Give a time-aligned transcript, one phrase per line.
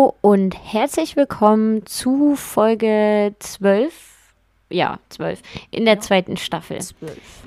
[0.00, 4.32] Hallo und herzlich willkommen zu Folge 12.
[4.70, 5.42] Ja, 12.
[5.70, 6.80] In der zweiten Staffel.
[6.80, 7.42] Zwölf.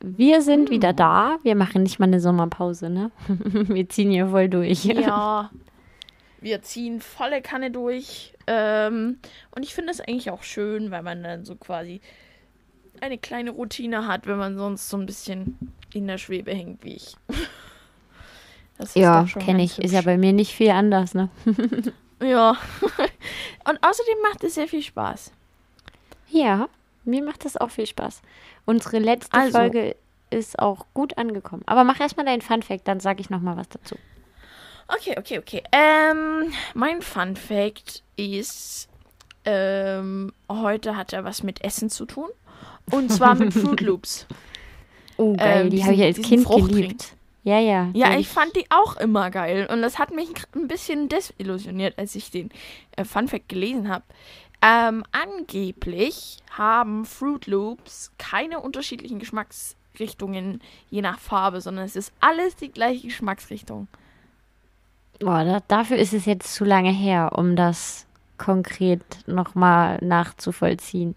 [0.00, 1.36] Wir sind wieder da.
[1.44, 3.12] Wir machen nicht mal eine Sommerpause, ne?
[3.28, 4.84] Wir ziehen hier voll durch.
[4.84, 5.52] Ja,
[6.40, 8.34] wir ziehen volle Kanne durch.
[8.48, 9.18] Ähm,
[9.52, 12.00] und ich finde es eigentlich auch schön, weil man dann so quasi
[13.00, 16.96] eine kleine Routine hat, wenn man sonst so ein bisschen in der Schwebe hängt wie
[16.96, 17.14] ich.
[18.94, 19.78] Ja, kenne ich.
[19.78, 20.06] Ist ja hübsch.
[20.06, 21.28] bei mir nicht viel anders, ne?
[22.22, 22.56] Ja.
[23.68, 25.32] und außerdem macht es sehr viel Spaß.
[26.30, 26.68] Ja,
[27.04, 28.22] mir macht das auch viel Spaß.
[28.64, 29.58] Unsere letzte Also.
[29.58, 29.96] Folge
[30.30, 31.62] ist auch gut angekommen.
[31.66, 33.96] Aber mach erstmal deinen Fun-Fact, dann sage ich nochmal was dazu.
[34.88, 35.62] Okay, okay, okay.
[35.72, 38.88] Ähm, mein Fun Fact ist,
[39.44, 42.28] ähm, heute hat er was mit Essen zu tun.
[42.90, 44.26] Und zwar mit Fruit Loops.
[45.16, 45.66] Oh, geil.
[45.66, 47.14] Ähm, die habe ich als Kind geliebt.
[47.44, 47.90] Ja, ja.
[47.92, 49.68] Ja, ich fand die auch immer geil.
[49.70, 52.50] Und das hat mich ein bisschen desillusioniert, als ich den
[52.96, 54.04] äh, Fun Fact gelesen habe.
[54.64, 62.54] Ähm, angeblich haben Fruit Loops keine unterschiedlichen Geschmacksrichtungen je nach Farbe, sondern es ist alles
[62.54, 63.88] die gleiche Geschmacksrichtung.
[65.18, 68.06] Boah, da, dafür ist es jetzt zu lange her, um das
[68.38, 71.16] konkret nochmal nachzuvollziehen.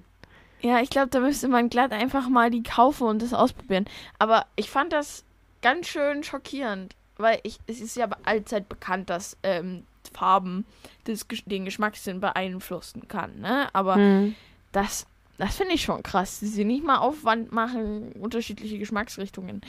[0.62, 3.86] Ja, ich glaube, da müsste man glatt einfach mal die kaufen und das ausprobieren.
[4.18, 5.24] Aber ich fand das
[5.66, 10.64] ganz schön schockierend, weil ich, es ist ja allzeit bekannt, dass ähm, Farben
[11.08, 13.68] Gesch- den Geschmackssinn beeinflussen kann, ne?
[13.74, 14.36] Aber Hm.
[14.72, 15.08] das,
[15.40, 19.62] das finde ich schon krass, dass sie nicht mal Aufwand machen, unterschiedliche Geschmacksrichtungen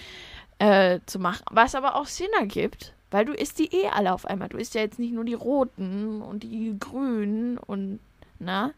[0.58, 1.44] äh, zu machen.
[1.50, 4.50] Was aber auch Sinn ergibt, weil du isst die eh alle auf einmal.
[4.50, 8.00] Du isst ja jetzt nicht nur die roten und die grünen und,
[8.38, 8.72] na?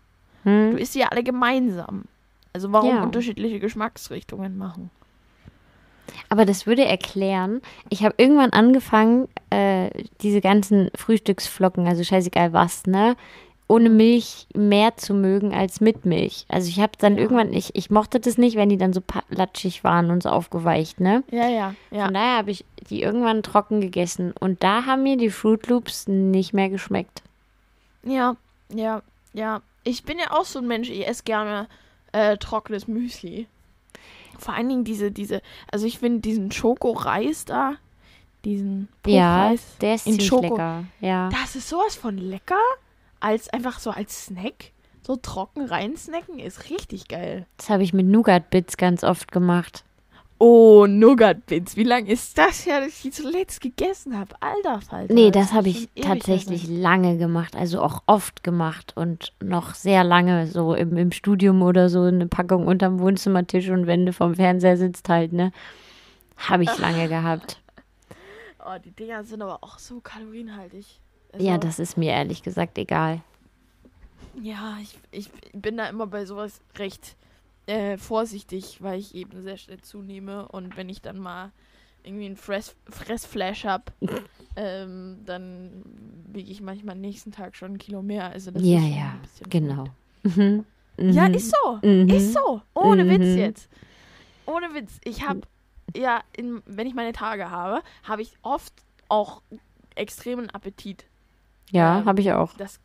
[0.44, 0.78] Du Hm.
[0.78, 2.04] isst sie ja alle gemeinsam.
[2.52, 3.02] Also warum Ja.
[3.02, 4.90] unterschiedliche Geschmacksrichtungen machen?
[6.28, 7.60] Aber das würde erklären,
[7.90, 9.90] ich habe irgendwann angefangen, äh,
[10.22, 13.16] diese ganzen Frühstücksflocken, also scheißegal was, ne,
[13.70, 16.46] ohne Milch mehr zu mögen als mit Milch.
[16.48, 17.22] Also ich habe dann Ja.
[17.22, 21.00] irgendwann, ich, ich mochte das nicht, wenn die dann so patlatschig waren und so aufgeweicht,
[21.00, 21.22] ne.
[21.30, 22.06] Ja, ja, ja.
[22.06, 26.08] Von daher habe ich die irgendwann trocken gegessen und da haben mir die Fruit Loops
[26.08, 27.22] nicht mehr geschmeckt.
[28.04, 28.36] Ja,
[28.74, 29.02] ja,
[29.34, 29.60] ja.
[29.84, 31.66] Ich bin ja auch so ein Mensch, ich esse gerne
[32.12, 33.46] äh, trockenes Müsli.
[34.38, 37.74] Vor allen Dingen diese, diese, also ich finde diesen Schokoreis da,
[38.44, 40.42] diesen Ja, Puffreis, der ist in Schoko.
[40.42, 40.84] lecker.
[41.00, 41.28] Ja.
[41.30, 42.54] das ist sowas von lecker,
[43.20, 44.72] als einfach so als Snack.
[45.06, 47.46] So trocken reinsnacken ist richtig geil.
[47.56, 49.84] Das habe ich mit Nougat-Bits ganz oft gemacht.
[50.40, 51.76] Oh, Nougat-Bits.
[51.76, 54.36] Wie lange ist das her, dass ich die zuletzt gegessen habe?
[54.40, 55.12] Alter Falter.
[55.12, 60.46] Nee, das habe ich tatsächlich lange gemacht, also auch oft gemacht und noch sehr lange,
[60.46, 64.76] so im, im Studium oder so, eine Packung unterm Wohnzimmertisch und wenn du vom Fernseher
[64.76, 65.50] sitzt halt, ne?
[66.36, 67.60] Habe ich lange gehabt.
[68.64, 71.00] Oh, die Dinger sind aber auch so kalorienhaltig.
[71.32, 73.22] Also, Ja, das ist mir ehrlich gesagt egal.
[74.40, 77.16] Ja, ich, ich bin da immer bei sowas recht
[77.68, 80.48] äh, vorsichtig, weil ich eben sehr schnell zunehme.
[80.48, 81.52] Und wenn ich dann mal
[82.02, 83.84] irgendwie einen Fress, Fressflash habe,
[84.56, 85.82] ähm, dann
[86.32, 88.30] wiege ich manchmal am nächsten Tag schon ein Kilo mehr.
[88.30, 89.84] Also das Ja, ist ja, Genau.
[90.22, 90.64] Mhm.
[90.98, 91.34] Ja, Mhm.
[91.34, 91.78] ist so.
[91.86, 92.08] Mhm.
[92.08, 92.62] Ist so.
[92.74, 93.10] Ohne Mhm.
[93.10, 93.68] Witz jetzt.
[94.46, 94.98] Ohne Witz.
[95.04, 95.42] Ich habe,
[95.94, 98.72] ja, in, wenn ich meine Tage habe, habe ich oft
[99.08, 99.42] auch
[99.94, 101.04] extremen Appetit.
[101.70, 102.54] Ja, ähm, habe ich auch.
[102.56, 102.80] Das,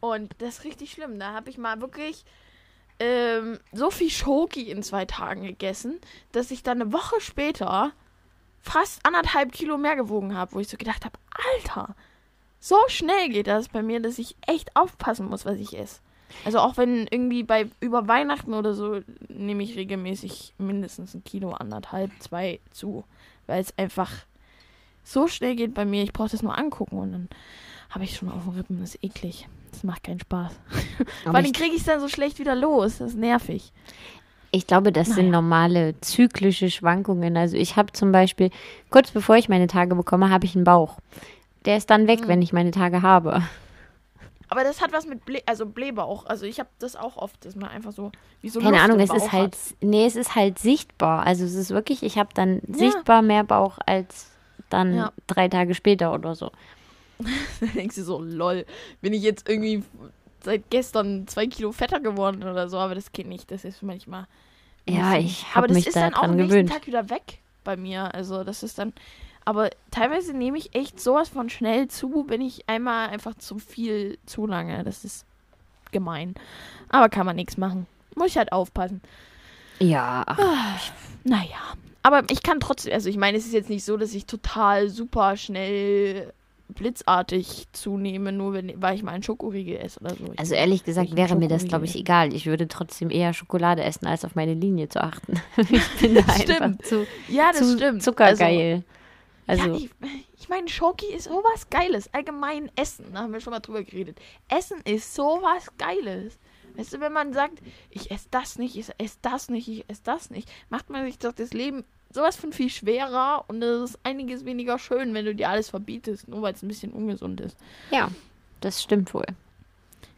[0.00, 1.18] und das ist richtig schlimm.
[1.20, 2.24] Da habe ich mal wirklich
[2.98, 6.00] ähm, so viel Schoki in zwei Tagen gegessen,
[6.32, 7.92] dass ich dann eine Woche später
[8.60, 11.18] fast anderthalb Kilo mehr gewogen habe, wo ich so gedacht habe,
[11.54, 11.94] Alter,
[12.60, 16.00] so schnell geht das bei mir, dass ich echt aufpassen muss, was ich esse.
[16.44, 21.52] Also auch wenn irgendwie bei über Weihnachten oder so nehme ich regelmäßig mindestens ein Kilo,
[21.52, 23.04] anderthalb, zwei zu,
[23.46, 24.10] weil es einfach
[25.04, 26.02] so schnell geht bei mir.
[26.02, 27.28] Ich brauche das nur angucken und dann
[27.90, 28.80] habe ich schon auf den Rippen.
[28.80, 29.46] Das ist eklig.
[29.74, 30.52] Das macht keinen Spaß.
[30.52, 32.98] Vor Aber allem kriege ich es dann so schlecht wieder los.
[32.98, 33.72] Das ist nervig.
[34.52, 35.40] ich glaube, das sind Naja.
[35.40, 37.36] normale zyklische Schwankungen.
[37.36, 38.50] Also ich habe zum Beispiel,
[38.90, 40.98] kurz bevor ich meine Tage bekomme, habe ich einen Bauch.
[41.64, 42.28] Der ist dann weg, Mhm.
[42.28, 43.42] wenn ich meine Tage habe.
[44.48, 46.26] Aber das hat was mit Ble also Blähbauch.
[46.26, 48.12] Also ich habe das auch oft, dass man einfach so
[48.42, 49.58] wie so Keine Luft Ahnung, es ist halt, Hat.
[49.80, 51.26] nee, es ist halt sichtbar.
[51.26, 52.74] Also es ist wirklich, ich habe dann Ja.
[52.78, 54.30] sichtbar mehr Bauch als
[54.70, 55.12] dann Ja.
[55.26, 56.52] drei Tage später oder so.
[57.60, 58.66] Dann denkst du so, lol,
[59.00, 59.82] bin ich jetzt irgendwie
[60.42, 62.78] seit gestern zwei Kilo fetter geworden oder so.
[62.78, 63.50] Aber das geht nicht.
[63.50, 64.26] Das ist manchmal.
[64.88, 66.70] Ja, ich Aber habe das mich ist dann auch daran am nächsten gewöhnt.
[66.72, 68.14] Tag wieder weg bei mir.
[68.14, 68.92] Also das ist dann.
[69.46, 74.18] Aber teilweise nehme ich echt sowas von schnell zu, bin ich einmal einfach zu viel
[74.26, 74.84] zu lange.
[74.84, 75.26] Das ist
[75.92, 76.34] gemein.
[76.88, 77.86] Aber kann man nichts machen.
[78.14, 79.00] Muss ich halt aufpassen.
[79.80, 80.92] Ja, ach,
[81.24, 81.74] Naja.
[82.02, 84.90] Aber ich kann trotzdem, also ich meine, es ist jetzt nicht so, dass ich total
[84.90, 86.32] super schnell
[86.68, 90.32] blitzartig zunehme, nur wenn, weil ich mal einen Schokoriegel esse oder so.
[90.32, 92.32] Ich Also ehrlich gesagt wäre mir das, glaube ich, egal.
[92.32, 95.40] Ich würde trotzdem eher Schokolade essen, als auf meine Linie zu achten.
[95.56, 96.86] ich bin da einfach Stimmt.
[96.86, 98.02] zu, ja, das zu stimmt.
[98.02, 98.82] zuckergeil.
[99.46, 99.90] Also, ja, ich,
[100.38, 102.12] ich meine, Schoki ist sowas Geiles.
[102.14, 104.18] Allgemein Essen, da haben wir schon mal drüber geredet.
[104.48, 106.38] Essen ist sowas Geiles.
[106.76, 107.60] Weißt du, wenn man sagt,
[107.90, 111.18] ich esse das nicht, ich esse das nicht, ich esse das nicht, macht man sich
[111.18, 111.84] doch das Leben
[112.14, 116.28] sowas von viel schwerer und es ist einiges weniger schön, wenn du dir alles verbietest,
[116.28, 117.56] nur weil es ein bisschen ungesund ist.
[117.90, 118.08] ja,
[118.60, 119.26] das stimmt wohl.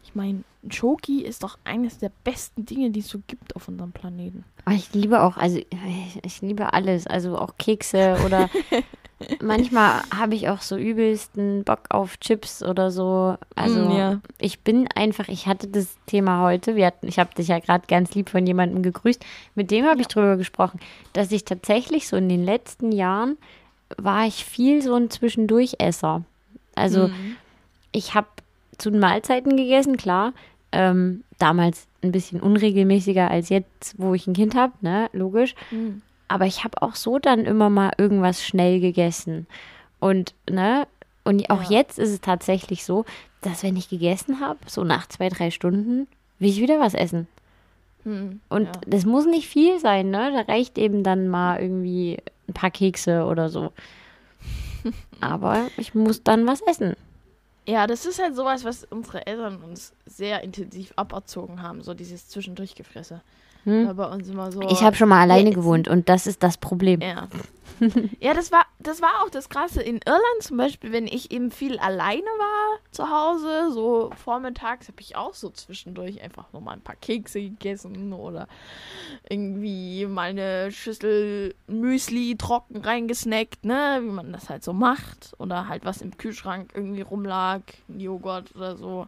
[0.03, 3.91] Ich meine, Schoki ist doch eines der besten Dinge, die es so gibt auf unserem
[3.91, 4.45] Planeten.
[4.63, 5.67] Aber ich liebe auch, also ich,
[6.23, 8.49] ich liebe alles, also auch Kekse oder
[9.41, 13.35] manchmal habe ich auch so übelsten Bock auf Chips oder so.
[13.55, 14.19] Also Mm, ja.
[14.39, 17.85] ich bin einfach, ich hatte das Thema heute, wir hatten, ich habe dich ja gerade
[17.87, 19.23] ganz lieb von jemandem gegrüßt,
[19.55, 20.79] mit dem habe ich drüber gesprochen,
[21.13, 23.37] dass ich tatsächlich so in den letzten Jahren
[23.97, 26.23] war ich viel so ein Zwischendurchesser.
[26.75, 27.37] Also Mhm.
[27.91, 28.27] ich habe
[28.77, 30.33] zu den Mahlzeiten gegessen, klar.
[30.73, 35.55] Ähm, damals ein bisschen unregelmäßiger als jetzt, wo ich ein Kind habe, ne, logisch.
[35.71, 36.01] Mhm.
[36.27, 39.47] Aber ich habe auch so dann immer mal irgendwas schnell gegessen.
[39.99, 40.87] Und, ne,
[41.23, 41.79] und auch Ja.
[41.79, 43.05] jetzt ist es tatsächlich so,
[43.41, 46.07] dass wenn ich gegessen habe, so nach zwei, drei Stunden,
[46.39, 47.27] will ich wieder was essen.
[48.03, 48.41] Mhm.
[48.49, 48.71] Und ja.
[48.85, 50.31] das muss nicht viel sein, ne?
[50.31, 53.71] Da reicht eben dann mal irgendwie ein paar Kekse oder so.
[55.21, 56.95] Aber ich muss dann was essen.
[57.67, 62.29] Ja, das ist halt sowas, was unsere Eltern uns sehr intensiv aberzogen haben, so dieses
[62.29, 63.21] Zwischendurchgefresse.
[63.67, 63.85] Hm?
[63.85, 64.61] War bei uns immer so.
[64.61, 67.01] Ich habe schon mal alleine Ja, gewohnt und das ist das Problem.
[67.01, 67.27] Ja.
[68.21, 69.81] ja, das war, das war auch das Krasse.
[69.81, 75.01] In Irland zum Beispiel, wenn ich eben viel alleine war zu Hause, so vormittags, habe
[75.01, 78.47] ich auch so zwischendurch einfach noch mal ein paar Kekse gegessen oder
[79.29, 85.33] irgendwie mal eine Schüssel Müsli trocken reingesnackt, ne, wie man das halt so macht.
[85.39, 89.07] Oder halt was im Kühlschrank irgendwie rumlag, Joghurt oder so.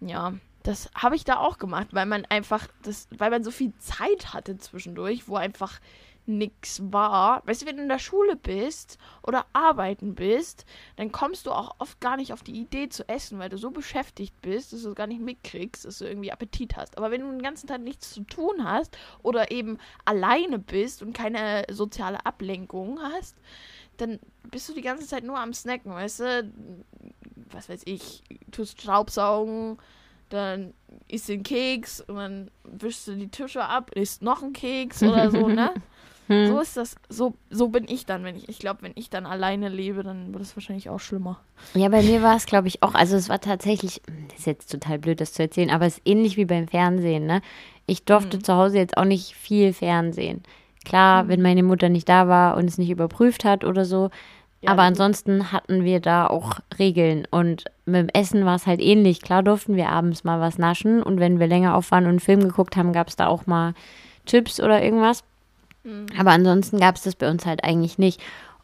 [0.00, 0.34] Ja,
[0.66, 4.34] das habe ich da auch gemacht, weil man einfach, das, weil man so viel Zeit
[4.34, 5.80] hatte zwischendurch, wo einfach
[6.28, 7.46] nix war.
[7.46, 10.66] Weißt du, wenn du in der Schule bist oder arbeiten bist,
[10.96, 13.70] dann kommst du auch oft gar nicht auf die Idee zu essen, weil du so
[13.70, 16.98] beschäftigt bist, dass du es gar nicht mitkriegst, dass du irgendwie Appetit hast.
[16.98, 21.12] Aber wenn du den ganzen Tag nichts zu tun hast oder eben alleine bist und
[21.12, 23.36] keine soziale Ablenkung hast,
[23.98, 24.18] dann
[24.50, 26.52] bist du die ganze Zeit nur am Snacken, weißt du?
[27.52, 29.78] Was weiß ich, tust Staubsaugen,
[30.28, 30.74] dann
[31.08, 35.30] isst den Keks und dann wischst du die Tische ab, isst noch einen Keks oder
[35.30, 35.70] so, ne?
[36.28, 36.46] Hm.
[36.48, 39.26] So ist das, so, so bin ich dann, wenn ich, ich glaube, wenn ich dann
[39.26, 41.40] alleine lebe, dann wird es wahrscheinlich auch schlimmer.
[41.74, 44.72] Ja, bei mir war es, glaube ich, auch, also es war tatsächlich, das ist jetzt
[44.72, 47.42] total blöd, das zu erzählen, aber es ist ähnlich wie beim Fernsehen, ne?
[47.86, 48.42] Ich durfte Mhm.
[48.42, 50.42] zu Hause jetzt auch nicht viel Fernsehen.
[50.84, 51.28] Klar, Mhm.
[51.28, 54.10] wenn meine Mutter nicht da war und es nicht überprüft hat oder so,
[54.62, 58.80] Ja, aber ansonsten hatten wir da auch Regeln und mit dem Essen war es halt
[58.80, 59.20] ähnlich.
[59.20, 62.20] Klar durften wir abends mal was naschen und wenn wir länger auf waren und einen
[62.20, 63.74] Film geguckt haben, gab es da auch mal
[64.24, 65.22] Chips oder irgendwas.
[65.84, 66.06] Mhm.
[66.18, 68.20] Aber ansonsten gab es das bei uns halt eigentlich nicht.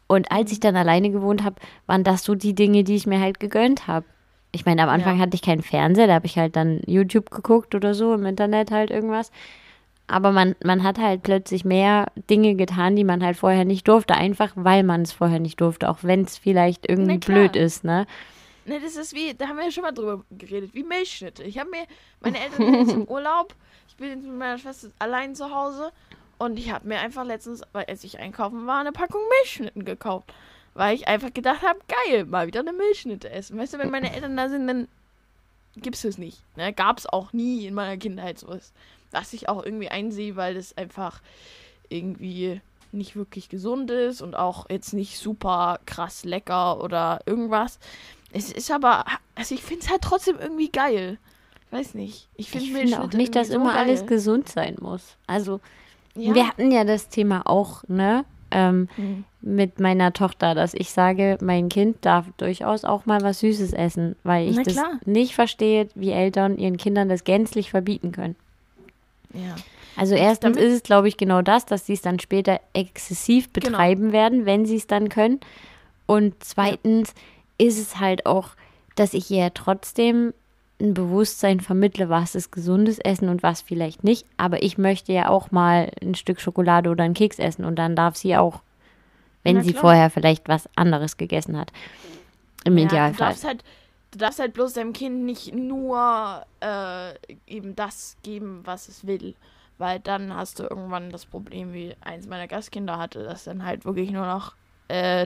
[0.07, 1.55] Und als ich dann alleine gewohnt habe,
[1.85, 4.05] waren das so die Dinge, die ich mir halt gegönnt habe.
[4.51, 5.23] Ich meine, am Anfang Ja.
[5.23, 8.71] hatte ich keinen Fernseher, da habe ich halt dann YouTube geguckt oder so, im Internet
[8.71, 9.31] halt irgendwas.
[10.07, 14.15] Aber man, man hat halt plötzlich mehr Dinge getan, die man halt vorher nicht durfte,
[14.15, 18.05] einfach weil man es vorher nicht durfte, auch wenn es vielleicht irgendwie blöd ist, ne?
[18.65, 21.43] Ne, das ist wie, da haben wir ja schon mal drüber geredet, wie Milchschnitte.
[21.43, 21.85] Ich habe mir,
[22.21, 23.53] meine Eltern sind jetzt im Urlaub,
[23.89, 25.91] ich bin jetzt mit meiner Schwester allein zu Hause
[26.37, 30.33] und ich habe mir einfach letztens, weil als ich einkaufen war, eine Packung Milchschnitten gekauft.
[30.75, 33.59] Weil ich einfach gedacht habe, geil, mal wieder eine Milchschnitte essen.
[33.59, 34.87] Weißt du, wenn meine Eltern da sind, dann
[35.75, 36.41] gibt's es nicht.
[36.55, 36.73] Ne?
[36.73, 38.73] Gab es auch nie in meiner Kindheit sowas.
[39.13, 41.21] Was ich auch irgendwie einsehe, weil das einfach
[41.89, 42.59] irgendwie
[42.91, 47.79] nicht wirklich gesund ist und auch jetzt nicht super krass lecker oder irgendwas.
[48.31, 49.05] Es ist aber,
[49.35, 51.17] also ich finde es halt trotzdem irgendwie geil.
[51.67, 52.27] Ich weiß nicht.
[52.35, 54.09] Ich finde Ich finde auch nicht, dass irgendwie immer so alles geil.
[54.09, 55.17] gesund sein muss.
[55.27, 55.59] Also,
[56.15, 56.35] Ja.
[56.35, 58.25] wir hatten ja das Thema auch, ne?
[58.51, 59.23] Ähm, Mhm.
[59.41, 64.15] mit meiner Tochter, dass ich sage, mein Kind darf durchaus auch mal was Süßes essen,
[64.23, 68.35] weil ich das nicht verstehe, wie Eltern ihren Kindern das gänzlich verbieten können.
[69.33, 69.55] Ja.
[69.95, 73.69] Also erstens ist es, glaube ich, genau das, dass sie es dann später exzessiv Genau.
[73.69, 75.39] betreiben werden, wenn sie es dann können.
[76.07, 77.13] Und zweitens
[77.59, 78.49] ist es halt auch,
[78.95, 80.33] dass ich ihr trotzdem
[80.81, 84.25] ein Bewusstsein vermittle, was ist gesundes Essen und was vielleicht nicht.
[84.37, 87.95] Aber ich möchte ja auch mal ein Stück Schokolade oder einen Keks essen und dann
[87.95, 88.61] darf sie auch,
[89.43, 89.81] wenn Na sie klar.
[89.81, 91.71] vorher vielleicht was anderes gegessen hat.
[92.65, 93.27] Im Ja, du Idealfall.
[93.27, 93.63] darfst halt,
[94.13, 97.13] du darfst halt bloß deinem Kind nicht nur äh,
[97.47, 99.35] eben das geben, was es will.
[99.79, 103.85] Weil dann hast du irgendwann das Problem, wie eins meiner Gastkinder hatte, dass dann halt
[103.85, 104.53] wirklich nur noch
[104.87, 105.25] äh,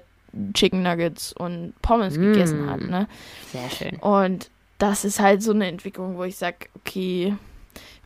[0.54, 2.22] Chicken Nuggets und Pommes Mm.
[2.34, 3.08] gegessen hat, ne?
[3.52, 4.00] Sehr schön.
[4.00, 7.36] Und das ist halt so eine Entwicklung, wo ich sage, okay,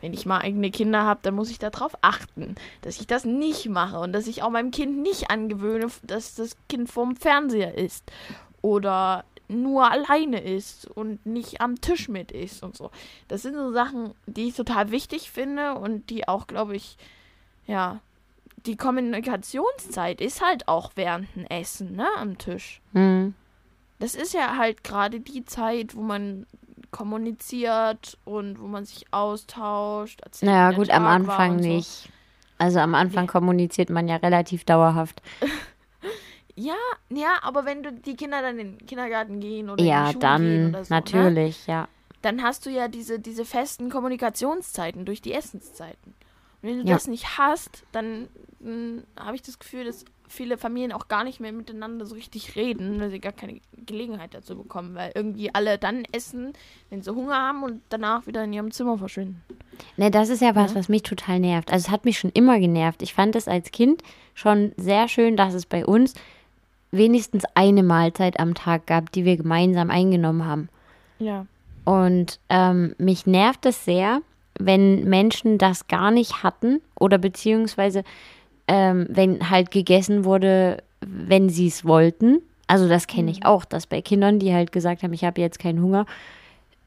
[0.00, 3.68] wenn ich mal eigene Kinder habe, dann muss ich darauf achten, dass ich das nicht
[3.68, 8.10] mache und dass ich auch meinem Kind nicht angewöhne, dass das Kind vorm Fernseher ist
[8.62, 12.90] oder nur alleine ist und nicht am Tisch mit ist und so.
[13.28, 16.96] Das sind so Sachen, die ich total wichtig finde und die auch, glaube ich,
[17.66, 18.00] ja,
[18.66, 22.80] die Kommunikationszeit ist halt auch während dem Essen, ne, am Tisch.
[22.92, 23.34] Hm.
[23.98, 26.46] Das ist ja halt gerade die Zeit, wo man
[26.90, 30.20] kommuniziert und wo man sich austauscht.
[30.22, 31.68] erzählt, Naja, gut, am Tag Anfang so.
[31.68, 32.08] nicht.
[32.58, 33.30] Also am Anfang Nee.
[33.30, 35.22] kommuniziert man ja relativ dauerhaft.
[36.62, 36.74] Ja,
[37.10, 40.12] ja, aber wenn du die Kinder dann in den Kindergarten gehen oder in Ja, die
[40.12, 41.00] Schule gehen dann oder so, Ne?
[41.00, 41.88] natürlich, ja.
[42.22, 46.14] dann hast du ja diese, diese festen Kommunikationszeiten durch die Essenszeiten.
[46.62, 46.94] Und wenn du Ja.
[46.94, 48.28] das nicht hast, dann
[49.18, 53.00] habe ich das Gefühl, dass viele Familien auch gar nicht mehr miteinander so richtig reden,
[53.00, 56.52] weil sie gar keine Gelegenheit dazu bekommen, weil irgendwie alle dann essen,
[56.88, 59.42] wenn sie Hunger haben und danach wieder in ihrem Zimmer verschwinden.
[59.96, 60.78] Ne, das ist ja was, Ja.
[60.78, 61.72] was mich total nervt.
[61.72, 63.02] Also es hat mich schon immer genervt.
[63.02, 64.02] Ich fand es als Kind
[64.34, 66.14] schon sehr schön, dass es bei uns
[66.92, 70.68] wenigstens eine Mahlzeit am Tag gab, die wir gemeinsam eingenommen haben.
[71.18, 71.46] Ja.
[71.84, 74.20] Und ähm, mich nervt es sehr,
[74.58, 78.04] wenn Menschen das gar nicht hatten oder beziehungsweise
[78.68, 82.42] ähm, wenn halt gegessen wurde, wenn sie es wollten.
[82.68, 85.58] Also das kenne ich auch, dass bei Kindern, die halt gesagt haben, ich habe jetzt
[85.58, 86.06] keinen Hunger,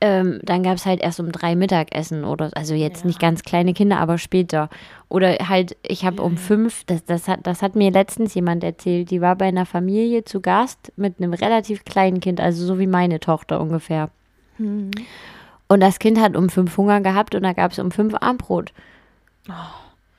[0.01, 3.07] ähm, dann gab es halt erst um drei Mittagessen oder also jetzt Ja.
[3.07, 4.69] nicht ganz kleine Kinder, aber später.
[5.09, 9.09] Oder halt, ich habe um fünf, das, das, hat, das hat mir letztens jemand erzählt,
[9.11, 12.87] die war bei einer Familie zu Gast mit einem relativ kleinen Kind, also so wie
[12.87, 14.09] meine Tochter ungefähr.
[14.57, 14.91] Hm.
[15.67, 18.71] Und das Kind hat um fünf Hunger gehabt und da gab es um fünf Armbrot.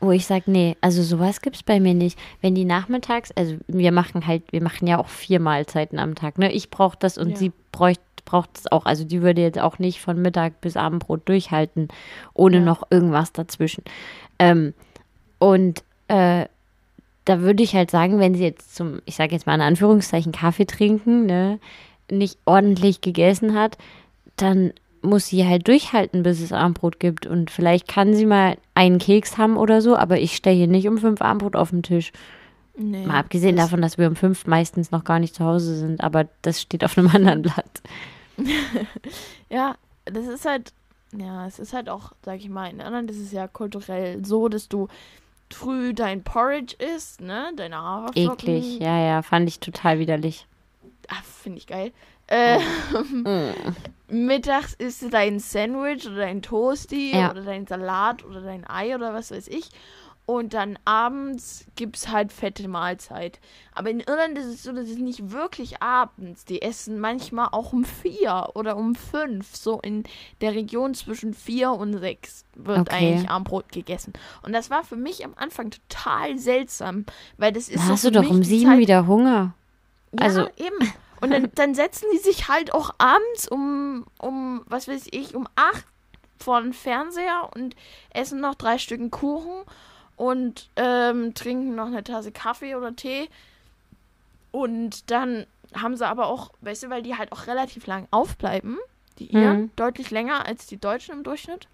[0.00, 2.18] Wo ich sage, nee, also sowas gibt's bei mir nicht.
[2.42, 6.38] Wenn die nachmittags, also wir machen halt, wir machen ja auch vier Mahlzeiten am Tag,
[6.38, 6.52] ne?
[6.52, 7.36] Ich brauche das und Ja.
[7.36, 8.84] sie bräucht braucht es auch.
[8.84, 11.88] Also die würde jetzt auch nicht von Mittag bis Abendbrot durchhalten,
[12.34, 12.62] ohne Ja.
[12.62, 13.82] noch irgendwas dazwischen.
[14.38, 14.74] Ähm,
[15.38, 16.44] und äh,
[17.24, 20.32] da würde ich halt sagen, wenn sie jetzt zum, ich sage jetzt mal in Anführungszeichen,
[20.32, 21.58] Kaffee trinken, ne,
[22.10, 23.78] nicht ordentlich gegessen hat,
[24.36, 27.26] dann muss sie halt durchhalten, bis es Abendbrot gibt.
[27.26, 30.88] Und vielleicht kann sie mal einen Keks haben oder so, aber ich stelle hier nicht
[30.88, 32.12] um fünf Abendbrot auf den Tisch.
[32.78, 36.02] Nee, Mal abgesehen davon, dass wir um fünf meistens noch gar nicht zu Hause sind,
[36.02, 37.82] aber das steht auf einem anderen Blatt.
[39.48, 40.72] Ja, das ist halt,
[41.16, 44.48] ja, es ist halt auch, sag ich mal, in Irland ist es ja kulturell so,
[44.48, 44.88] dass du
[45.52, 48.48] früh dein Porridge isst, ne, deine Haferflocken.
[48.56, 50.46] Eklig, ja, ja, fand ich total widerlich.
[51.08, 51.92] Ah, finde ich geil.
[52.26, 52.58] Äh,
[53.12, 53.52] Mm.
[54.08, 57.30] mittags isst du dein Sandwich oder dein Toasty Ja.
[57.30, 59.70] oder dein Salat oder dein Ei oder was weiß ich.
[60.26, 63.38] Und dann abends gibt's halt fette Mahlzeit.
[63.72, 66.44] Aber in Irland ist es so, dass es nicht wirklich abends.
[66.44, 69.54] Die essen manchmal auch um vier oder um fünf.
[69.54, 70.02] So in
[70.40, 72.96] der Region zwischen vier und sechs wird Okay.
[73.12, 74.14] eigentlich Armbrot gegessen.
[74.42, 77.06] Und das war für mich am Anfang total seltsam,
[77.38, 79.54] weil das ist Da so hast du doch um sieben Zeit, wieder Hunger.
[80.12, 80.92] ja, Also- eben.
[81.20, 85.46] Und dann, dann setzen die sich halt auch abends um, um, was weiß ich, um
[85.56, 85.86] acht
[86.38, 87.74] vor den Fernseher und
[88.10, 89.62] essen noch drei Stücken Kuchen
[90.16, 93.28] und ähm, trinken noch eine Tasse Kaffee oder Tee.
[94.52, 98.78] Und dann haben sie aber auch, weißt du, weil die halt auch relativ lang aufbleiben,
[99.18, 99.70] die Iren, Mhm.
[99.76, 101.68] deutlich länger als die Deutschen im Durchschnitt.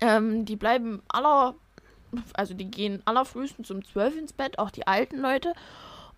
[0.00, 1.54] Ähm, die bleiben aller,
[2.34, 5.54] also die gehen allerfrühestens um zwölf ins Bett, auch die alten Leute.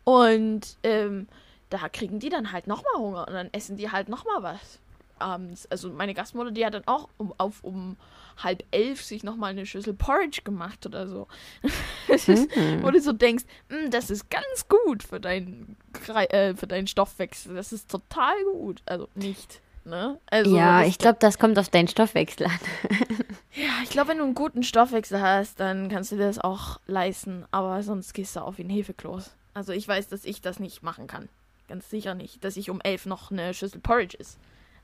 [0.05, 1.29] Und ähm,
[1.71, 4.81] da kriegen die dann halt nochmal Hunger und dann essen die halt nochmal was
[5.21, 5.67] abends.
[5.71, 7.97] Also meine Gastmutter, die hat dann auch um, auf um
[8.43, 11.27] halb elf sich nochmal eine Schüssel Porridge gemacht oder so.
[12.09, 12.83] Das ist, Mhm.
[12.83, 17.55] wo du so denkst, "Mm, das ist ganz gut für deinen, äh, für deinen Stoffwechsel.
[17.55, 18.81] Das ist total gut.
[18.87, 20.19] Also nicht, ne?
[20.31, 22.59] Also Ja, ich glaube, das kommt auf deinen Stoffwechsel an.
[23.55, 26.81] ja, ich glaube, wenn du einen guten Stoffwechsel hast, dann kannst du dir das auch
[26.87, 27.45] leisten.
[27.51, 29.31] Aber sonst gehst du auf wie ein Hefekloß.
[29.55, 31.29] Also ich weiß, dass ich das nicht machen kann.
[31.69, 34.39] Ganz sicher nicht, dass ich um elf noch eine Schüssel Porridge ist.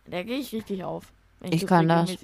[0.06, 1.12] Da gehe ich richtig auf.
[1.40, 2.16] wenn Ich kann das.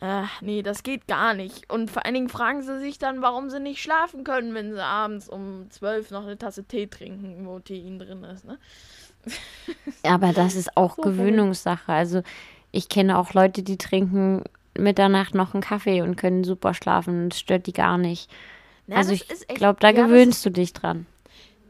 [0.00, 1.68] Äh, nee, das geht gar nicht.
[1.72, 4.82] Und vor allen Dingen fragen sie sich dann, warum sie nicht schlafen können, wenn sie
[4.82, 8.44] abends um zwölf noch eine Tasse Tee trinken, wo Tein drin ist.
[8.44, 8.58] Ne?
[10.04, 11.92] Aber das ist auch So Gewöhnungssache.
[11.92, 12.22] Also
[12.70, 14.44] ich kenne auch Leute, die trinken
[14.76, 17.30] Mitternacht noch einen Kaffee und können super schlafen.
[17.30, 18.30] Das stört die gar nicht.
[18.86, 21.06] Na, also ich glaube, da ja, gewöhnst du dich dran.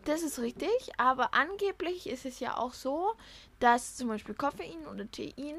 [0.08, 3.12] Das ist richtig, aber angeblich ist es ja auch so,
[3.60, 5.56] dass zum Beispiel Koffein oder Tein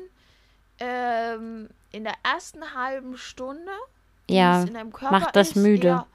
[0.80, 3.72] ähm, in der ersten halben Stunde,
[4.28, 5.88] Ja, es in deinem Körper macht das ist, müde.
[5.88, 6.08] eher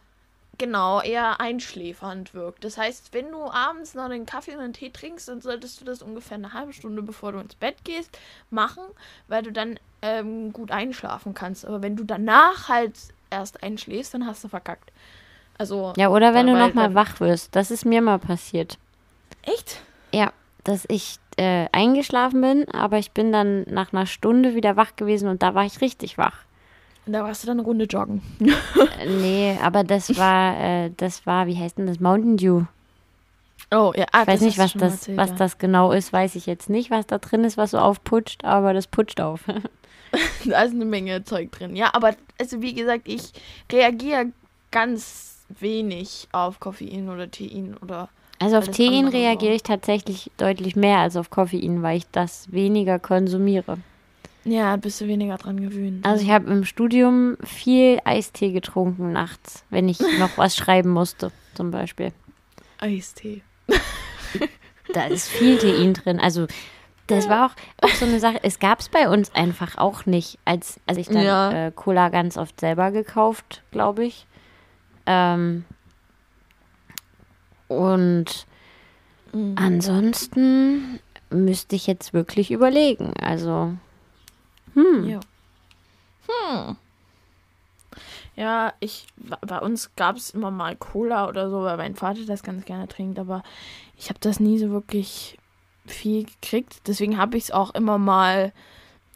[0.59, 2.65] genau eher einschläfernd wirkt.
[2.65, 5.85] Das heißt, wenn du abends noch einen Kaffee und einen Tee trinkst, dann solltest du
[5.85, 8.19] das ungefähr eine halbe Stunde bevor du ins Bett gehst
[8.51, 8.83] machen,
[9.29, 11.65] weil du dann ähm, gut einschlafen kannst.
[11.67, 12.95] Aber wenn du danach halt
[13.31, 14.91] erst einschläfst, dann hast du verkackt.
[15.59, 17.55] Also Ja, oder wenn du nochmal dann- wach wirst.
[17.57, 18.79] Das ist mir mal passiert.
[19.43, 19.81] echt?
[20.13, 20.33] Ja,
[20.65, 25.29] dass ich äh, eingeschlafen bin, aber ich bin dann nach einer Stunde wieder wach gewesen
[25.29, 26.39] und da war ich richtig wach.
[27.07, 28.23] Und da warst du dann eine Runde joggen.
[29.01, 31.99] Äh, nee, aber das war, äh, das war, wie heißt denn das?
[32.01, 32.63] Mountain Dew.
[33.73, 35.37] Oh ja, ah, Ich weiß nicht, was mal das, erzählt, was ja.
[35.37, 38.73] das genau ist, weiß ich jetzt nicht, was da drin ist, was so aufputscht, aber
[38.73, 39.41] das putscht auf.
[40.45, 41.75] Da ist eine Menge Zeug drin.
[41.75, 43.33] Ja, aber also wie gesagt, ich
[43.73, 44.27] reagiere
[44.71, 48.09] ganz wenig auf Koffein oder Tein oder
[48.39, 52.99] Also auf Tein reagiere ich tatsächlich deutlich mehr als auf Koffein, weil ich das weniger
[52.99, 53.79] konsumiere.
[54.45, 56.05] ja, bist du weniger dran gewöhnt.
[56.07, 61.31] Also ich habe im Studium viel Eistee getrunken nachts, wenn ich noch was schreiben musste,
[61.55, 62.13] zum Beispiel.
[62.79, 63.43] Eistee.
[64.93, 66.21] Da ist viel Tein drin.
[66.21, 66.47] Also
[67.07, 68.39] das war auch, auch so eine Sache.
[68.43, 71.67] Es gab es bei uns einfach auch nicht, als, als ich dann Ja.
[71.67, 74.27] äh, Cola ganz oft selber gekauft, glaube ich.
[75.07, 75.65] Ähm,
[77.69, 78.47] und
[79.33, 79.57] Mhm.
[79.59, 83.13] ansonsten müsste ich jetzt wirklich überlegen.
[83.21, 83.75] Also,
[84.75, 85.21] hm, Ja.
[86.29, 86.77] Hm.
[88.37, 89.07] Ja, ich,
[89.47, 92.89] bei uns gab es immer mal Cola oder so, weil mein Vater das ganz gerne
[92.89, 93.43] trinkt, aber
[93.97, 95.39] ich habe das nie so wirklich
[95.87, 96.81] viel gekriegt.
[96.89, 98.53] Deswegen habe ich es auch immer mal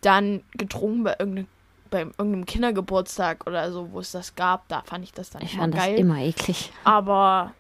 [0.03, 1.49] dann getrunken bei irgendeinem,
[1.91, 4.69] bei irgendeinem Kindergeburtstag oder so, wo es das gab.
[4.69, 5.99] Da fand ich das dann ich immer fand das geil.
[5.99, 6.73] immer eklig.
[6.85, 7.53] Aber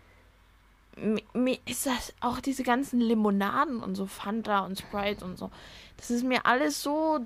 [0.96, 5.50] mi- mir ist das auch diese ganzen Limonaden und so Fanta und Sprite und so.
[5.96, 7.20] Das ist mir alles so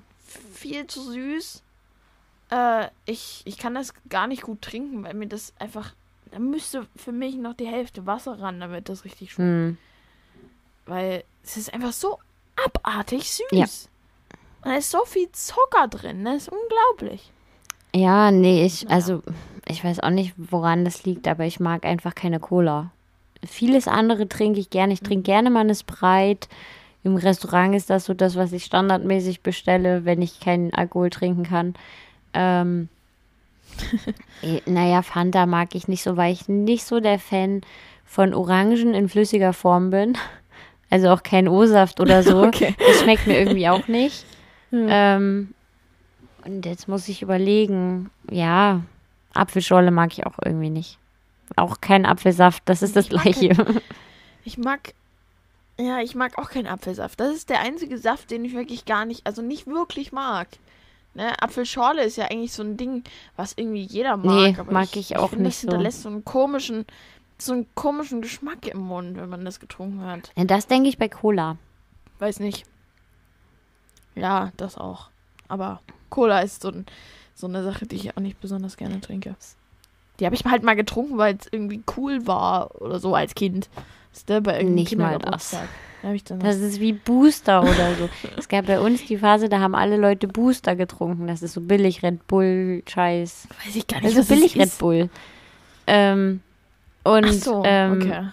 [0.53, 1.61] viel zu süß.
[2.51, 5.93] Äh, ich, ich kann das gar nicht gut trinken, weil mir das einfach.
[6.31, 9.47] Da müsste für mich noch die Hälfte Wasser ran, damit das richtig schmeckt.
[9.49, 9.77] Hm.
[10.87, 12.17] Weil es ist einfach so
[12.55, 13.45] abartig süß.
[13.51, 13.65] Ja.
[14.63, 16.23] Da ist so viel Zucker drin.
[16.25, 17.31] Das ist unglaublich.
[17.95, 18.95] Ja, nee, ich, Naja.
[18.95, 19.21] also,
[19.67, 22.91] ich weiß auch nicht, woran das liegt, aber ich mag einfach keine Cola.
[23.45, 24.93] Vieles andere trinke ich gerne.
[24.93, 26.47] Ich trinke gerne mal eine Sprite.
[27.03, 31.43] Im Restaurant ist das so das, was ich standardmäßig bestelle, wenn ich keinen Alkohol trinken
[31.43, 31.75] kann.
[32.33, 32.87] Ähm,
[34.41, 37.61] eh, naja, Fanta mag ich nicht so, weil ich nicht so der Fan
[38.05, 40.17] von Orangen in flüssiger Form bin.
[40.89, 42.43] Also auch kein O-Saft oder so.
[42.45, 42.75] Okay.
[42.77, 44.25] Das schmeckt mir irgendwie auch nicht.
[44.73, 45.53] Ähm,
[46.45, 48.81] und jetzt muss ich überlegen, ja,
[49.33, 50.97] Apfelschorle mag ich auch irgendwie nicht.
[51.55, 53.81] Auch kein Apfelsaft, das ist das Ich gleiche.
[54.45, 54.93] Ich mag.
[55.79, 57.17] Ja, ich mag auch keinen Apfelsaft.
[57.17, 60.49] Das ist der einzige Saft, den ich wirklich gar nicht, also nicht wirklich mag.
[61.13, 63.03] Ne, Apfelschorle ist ja eigentlich so ein Ding,
[63.37, 64.25] was irgendwie jeder mag.
[64.25, 65.67] Nee, aber mag ich auch finde, nicht das so.
[65.69, 66.85] hinterlässt so einen komischen,
[67.37, 70.31] so einen komischen Geschmack im Mund, wenn man das getrunken hat.
[70.35, 71.57] Ja, das denke ich bei Cola.
[72.19, 72.65] Weiß nicht.
[74.15, 75.09] Ja, das auch.
[75.47, 76.85] Aber Cola ist so, ein,
[77.35, 79.35] so eine Sache, die ich auch nicht besonders gerne trinke.
[80.19, 83.69] Die habe ich halt mal getrunken, weil es irgendwie cool war oder so als Kind.
[84.13, 85.67] Ist der bei Nicht mal Kindergeburtstag.
[86.03, 88.09] Da Das ist wie Booster oder so.
[88.37, 91.27] es gab bei uns die Phase, da haben alle Leute Booster getrunken.
[91.27, 93.47] Das ist so billig Red Bull Scheiß.
[93.65, 94.77] weiß ich gar nicht, Also das billig Red.
[94.79, 95.09] Bull.
[95.87, 96.41] Ähm,
[97.03, 98.23] und Ach so, ähm, okay.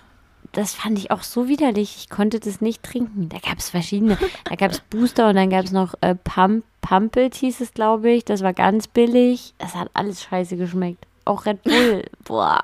[0.53, 1.97] Das fand ich auch so widerlich.
[1.97, 3.29] Ich konnte das nicht trinken.
[3.29, 4.19] Da gab es verschiedene.
[4.45, 8.11] Da gab es Booster und dann gab es noch äh, Pump, Pumpet hieß es, glaube
[8.11, 8.25] ich.
[8.25, 9.55] Das war ganz billig.
[9.59, 11.07] Es hat alles scheiße geschmeckt.
[11.25, 12.05] Auch Red Bull.
[12.25, 12.63] Boah.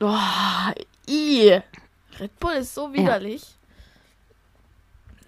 [0.00, 0.72] Oh,
[1.08, 1.60] i.
[2.18, 3.42] Red Bull ist so widerlich.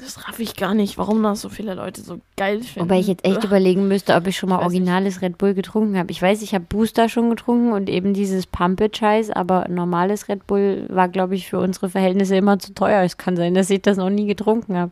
[0.05, 2.81] Das raff ich gar nicht, warum das so viele Leute so geil finden.
[2.81, 4.81] Wobei ich jetzt echt überlegen müsste, ob ich schon mal Ich weiß nicht.
[4.81, 6.11] originales Red Bull getrunken habe.
[6.11, 10.87] Ich weiß, ich habe Booster schon getrunken und eben dieses Pumpet-Scheiß, aber normales Red Bull
[10.89, 13.03] war, glaube ich, für unsere Verhältnisse immer zu teuer.
[13.05, 14.91] Es kann sein, dass ich das noch nie getrunken habe.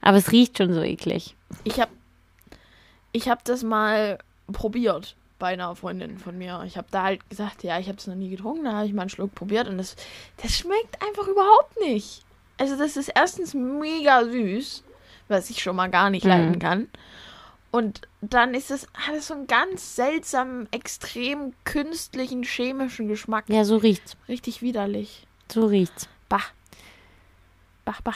[0.00, 1.34] Aber es riecht schon so eklig.
[1.64, 1.90] Ich habe
[3.10, 4.18] ich hab das mal
[4.52, 6.62] probiert bei einer Freundin von mir.
[6.66, 8.64] Ich habe da halt gesagt, ja, ich habe es noch nie getrunken.
[8.64, 9.96] Da habe ich mal einen Schluck probiert und das,
[10.42, 12.22] das schmeckt einfach überhaupt nicht.
[12.58, 14.82] Also das ist erstens mega süß,
[15.28, 16.30] was ich schon mal gar nicht Mhm.
[16.30, 16.88] leiden kann.
[17.70, 23.44] Und dann ist es alles so einen ganz seltsamen, extrem künstlichen, chemischen Geschmack.
[23.48, 24.16] Ja, so riecht's.
[24.28, 25.26] Richtig widerlich.
[25.52, 26.08] So riecht's.
[26.28, 26.40] Bah.
[27.84, 28.14] Bah, bah.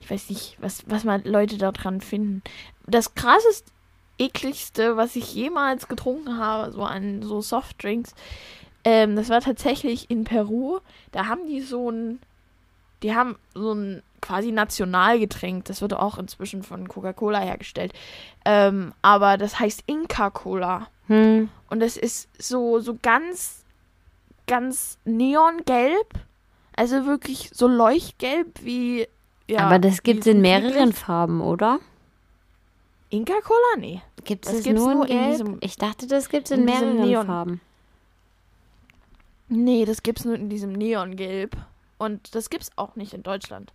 [0.00, 2.42] Ich weiß nicht, was, was mal Leute da dran finden.
[2.86, 3.70] Das krasseste,
[4.18, 8.14] ekligste, was ich jemals getrunken habe, so an so Softdrinks,
[8.84, 10.78] ähm, das war tatsächlich in Peru.
[11.12, 12.20] Da haben die so ein,
[13.02, 15.64] die haben so ein quasi Nationalgetränk.
[15.64, 17.92] Das wird auch inzwischen von Coca-Cola hergestellt.
[18.44, 20.88] Ähm, aber das heißt Inca-Cola.
[21.06, 21.48] Hm.
[21.70, 23.64] Und das ist so, so ganz
[24.46, 26.14] ganz neongelb.
[26.76, 29.06] Also wirklich so leuchtgelb wie.
[29.46, 30.92] Ja, Aber das gibt es in mehreren.
[30.92, 31.78] Farben, oder?
[33.10, 33.58] Inka Cola?
[33.78, 34.00] Nee.
[34.24, 35.30] Gibt es nur in nur in Gelb?
[35.32, 37.26] diesem- ich dachte, das gibt es in, in mehreren.
[37.26, 37.60] Farben.
[39.48, 41.56] Nee, das gibt's nur in diesem Neongelb.
[42.00, 43.72] Und das gibt's auch nicht in Deutschland.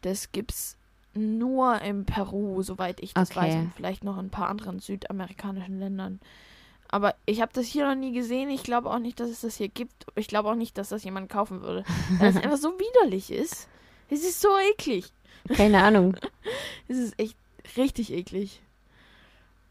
[0.00, 0.76] Das gibt's
[1.12, 3.40] nur in Peru, soweit ich das Okay.
[3.40, 3.54] weiß.
[3.56, 6.18] Und vielleicht noch in ein paar anderen südamerikanischen Ländern.
[6.88, 8.48] Aber ich habe das hier noch nie gesehen.
[8.48, 10.06] Ich glaube auch nicht, dass es das hier gibt.
[10.14, 11.84] Ich glaube auch nicht, dass das jemand kaufen würde.
[12.18, 13.68] Weil es einfach so widerlich ist.
[14.08, 15.12] Es ist so eklig.
[15.54, 16.16] Keine Ahnung.
[16.88, 17.36] Es ist echt
[17.76, 18.62] richtig eklig.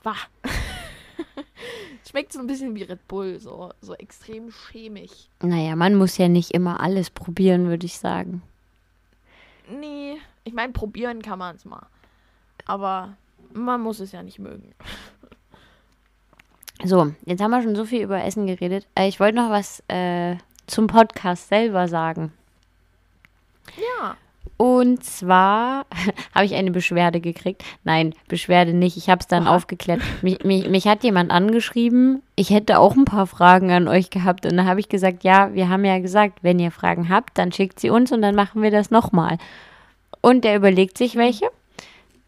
[0.03, 0.15] Wah.
[2.10, 5.30] Schmeckt so ein bisschen wie Red Bull, so, so extrem chemisch.
[5.41, 8.41] Naja, man muss ja nicht immer alles probieren, würde ich sagen.
[9.69, 11.86] Nee, ich meine, probieren kann man es mal.
[12.65, 13.17] Aber
[13.53, 14.73] man muss es ja nicht mögen.
[16.84, 18.88] So, jetzt haben wir schon so viel über Essen geredet.
[18.93, 22.32] Äh, ich wollte noch was äh, zum Podcast selber sagen.
[23.75, 24.15] Ja.
[24.58, 25.86] Und zwar
[26.36, 27.63] habe ich eine Beschwerde gekriegt.
[27.84, 28.98] Nein, Beschwerde nicht.
[28.98, 29.56] Ich habe es dann Oha.
[29.56, 30.02] aufgeklärt.
[30.24, 32.24] Mich, mich, mich hat jemand angeschrieben.
[32.36, 34.46] Ich hätte auch ein paar Fragen an euch gehabt.
[34.48, 37.52] Und da habe ich gesagt, ja, wir haben ja gesagt, wenn ihr Fragen habt, dann
[37.52, 39.38] schickt sie uns und dann machen wir das nochmal.
[40.22, 41.46] Und der überlegt sich welche.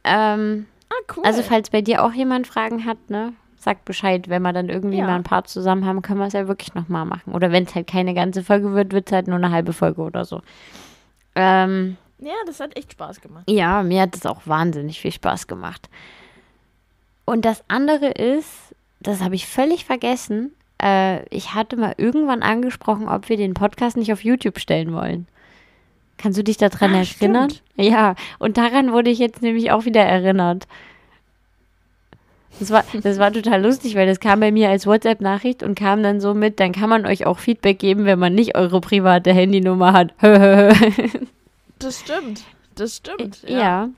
[0.03, 1.23] Ähm, Ah, cool.
[1.25, 3.33] also falls bei dir auch jemand Fragen hat, ne?
[3.57, 5.05] Sagt Bescheid, wenn wir dann irgendwie Ja.
[5.05, 7.33] mal ein paar zusammen haben, können wir es ja wirklich nochmal machen.
[7.33, 10.01] Oder wenn es halt keine ganze Folge wird, wird es halt nur eine halbe Folge
[10.01, 10.41] oder so.
[11.35, 13.49] Ähm, ja, das hat echt Spaß gemacht.
[13.49, 15.89] ja, mir hat es auch wahnsinnig viel Spaß gemacht.
[17.25, 18.49] Und das andere ist,
[18.99, 20.51] das habe ich völlig vergessen.
[20.81, 25.27] Äh, ich hatte mal irgendwann angesprochen, ob wir den Podcast nicht auf YouTube stellen wollen.
[26.17, 27.49] Kannst du dich daran Ah, erinnern?
[27.51, 27.63] stimmt.
[27.77, 30.67] Ja, und daran wurde ich jetzt nämlich auch wieder erinnert.
[32.59, 36.03] Das war, das war total lustig, weil das kam bei mir als WhatsApp-Nachricht und kam
[36.03, 39.31] dann so mit, dann kann man euch auch Feedback geben, wenn man nicht eure private
[39.33, 40.13] Handynummer hat.
[41.79, 42.43] Das stimmt.
[42.75, 43.43] Das stimmt.
[43.47, 43.89] Ja.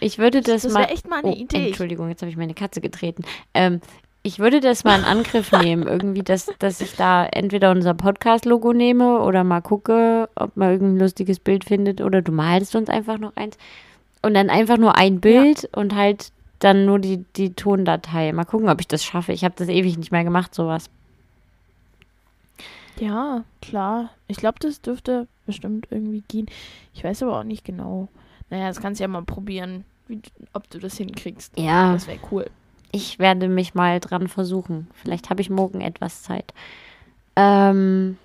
[0.00, 0.80] ich würde das, Das mal.
[0.80, 1.68] wäre echt mal eine oh, Idee.
[1.68, 3.24] Entschuldigung, jetzt habe ich meine Katze getreten.
[3.54, 3.80] Ähm,
[4.22, 8.72] ich würde das mal in Angriff nehmen, irgendwie, dass, dass ich da entweder unser Podcast-Logo
[8.72, 13.18] nehme oder mal gucke, ob man irgendein lustiges Bild findet oder du malst uns einfach
[13.18, 13.56] noch eins.
[14.22, 18.32] Und dann einfach nur ein Bild und halt dann nur die, die Tondatei.
[18.32, 19.32] Mal gucken, ob ich das schaffe.
[19.32, 20.90] Ich habe das ewig nicht mehr gemacht, sowas.
[22.98, 24.10] Ja, klar.
[24.26, 26.46] Ich glaube, das dürfte bestimmt irgendwie gehen.
[26.94, 28.08] Ich weiß aber auch nicht genau.
[28.50, 30.20] Naja, das kannst du ja mal probieren, wie,
[30.52, 31.58] ob du das hinkriegst.
[31.58, 32.46] Ja, Das wäre cool.
[32.92, 34.88] ich werde mich mal dran versuchen.
[34.94, 36.52] Vielleicht habe ich morgen etwas Zeit.
[37.34, 38.16] Ähm,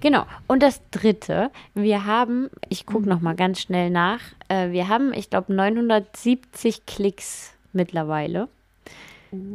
[0.00, 0.26] genau.
[0.46, 5.12] Und das dritte, wir haben, ich gucke noch mal ganz schnell nach, äh, wir haben,
[5.14, 8.48] ich glaube, 970 Klicks mittlerweile.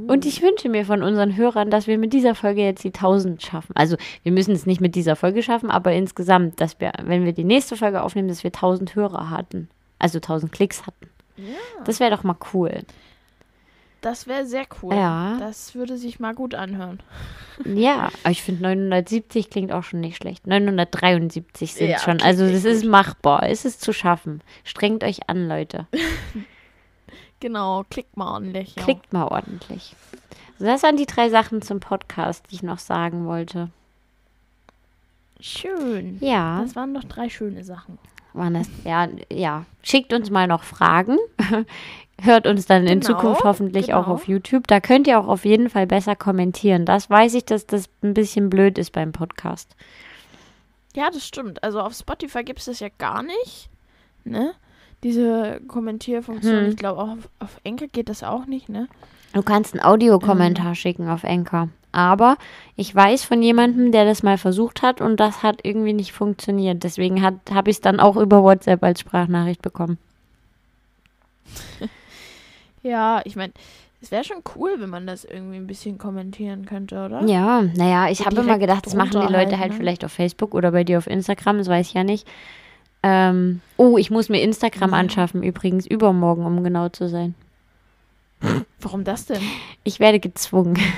[0.08, 3.41] Und ich wünsche mir von unseren Hörern, dass wir mit dieser Folge jetzt die 1000
[3.41, 3.76] schaffen.
[3.76, 7.34] Also wir müssen es nicht mit dieser Folge schaffen, aber insgesamt, dass wir, wenn wir
[7.34, 9.70] die nächste Folge aufnehmen, dass wir 1000 Hörer hatten.
[10.00, 11.10] Also 1000 Klicks hatten.
[11.38, 11.84] Ja.
[11.86, 12.82] Das wäre doch mal cool.
[14.02, 14.96] Das wäre sehr cool.
[14.96, 15.38] Ja.
[15.39, 17.00] Das würde sich mal gut anhören.
[17.63, 20.48] Ja, aber ich finde 970 klingt auch schon nicht schlecht.
[20.48, 22.20] 973 sind Ja, schon.
[22.20, 23.48] Also das ist machbar.
[23.48, 24.41] Es ist zu schaffen.
[24.63, 25.86] Strengt euch an, Leute.
[27.42, 28.76] Genau, klickt mal ordentlich.
[28.78, 28.84] Ja.
[28.84, 29.96] Klickt mal ordentlich.
[30.58, 33.70] So, das waren die drei Sachen zum Podcast, die ich noch sagen wollte.
[35.40, 36.18] Schön.
[36.22, 37.98] Ja, Das waren doch drei schöne Sachen.
[38.34, 38.70] waren das.
[38.86, 39.66] Ja, ja.
[39.82, 41.18] Schickt uns mal noch Fragen.
[42.22, 44.14] Hört uns dann in Genau, Zukunft hoffentlich auch genau.
[44.16, 44.68] auf YouTube.
[44.68, 46.86] Da könnt ihr auch auf jeden Fall besser kommentieren.
[46.86, 49.76] Das weiß ich, dass das ein bisschen blöd ist beim Podcast.
[50.96, 51.64] Ja, das stimmt.
[51.64, 53.70] Also auf Spotify gibt es das ja gar nicht.
[54.24, 54.54] Ne?
[55.04, 56.64] Diese Kommentierfunktion.
[56.64, 56.70] Hm.
[56.70, 58.88] Ich glaube, auch auf, Enker geht das auch nicht, ne?
[59.34, 61.70] Du kannst einen Audiokommentar schicken auf Anchor.
[61.94, 62.38] Aber
[62.76, 66.84] ich weiß von jemandem, der das mal versucht hat und das hat irgendwie nicht funktioniert.
[66.84, 69.98] Deswegen habe ich es dann auch über WhatsApp als Sprachnachricht bekommen.
[72.84, 73.54] Ja, ich meine,
[74.02, 77.24] es wäre schon cool, wenn man das irgendwie ein bisschen kommentieren könnte, oder?
[77.26, 79.78] Ja, naja, ich habe immer gedacht, das machen die Leute halt, halt ne?
[79.78, 82.28] vielleicht auf Facebook oder bei dir auf Instagram, das weiß ich ja nicht.
[83.04, 87.34] Ähm, oh, ich muss mir Instagram anschaffen, übrigens übermorgen, um genau zu sein.
[88.80, 89.42] Warum das denn?
[89.84, 90.78] Ich werde gezwungen.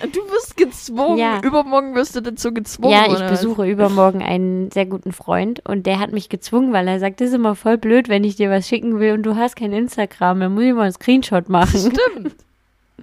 [0.00, 1.18] Du wirst gezwungen.
[1.18, 1.40] Ja.
[1.42, 2.92] Übermorgen wirst du dazu gezwungen.
[2.92, 3.30] Ja, ich was?
[3.30, 7.28] besuche übermorgen einen sehr guten Freund und der hat mich gezwungen, weil er sagt, das
[7.28, 10.40] ist immer voll blöd, wenn ich dir was schicken will und du hast kein Instagram,
[10.40, 11.78] dann muss ich mal einen Screenshot machen.
[12.14, 12.36] Stimmt.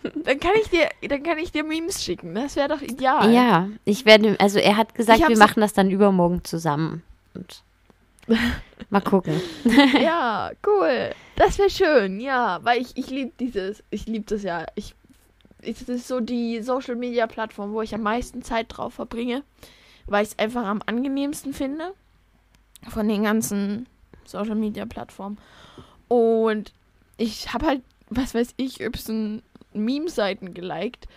[0.01, 2.33] Dann kann ich dir, dann kann ich dir Memes schicken.
[2.33, 3.31] Das wäre doch ideal.
[3.33, 7.03] Ja, ich werde, also er hat gesagt, wir machen das dann übermorgen zusammen.
[7.33, 7.63] Und
[8.89, 9.39] mal gucken.
[10.01, 11.11] Ja, cool.
[11.35, 12.59] Das wäre schön, ja.
[12.63, 14.65] Weil ich, ich liebe dieses, ich liebe das ja.
[14.75, 14.95] Ich
[15.63, 19.43] es ist so die Social Media Plattform, wo ich am meisten Zeit drauf verbringe,
[20.07, 21.93] weil ich es einfach am angenehmsten finde
[22.89, 23.87] von den ganzen
[24.25, 25.37] Social Media Plattformen.
[26.07, 26.73] Und
[27.17, 29.41] ich habe halt, was weiß ich, y
[29.73, 31.07] Meme-Seiten geliked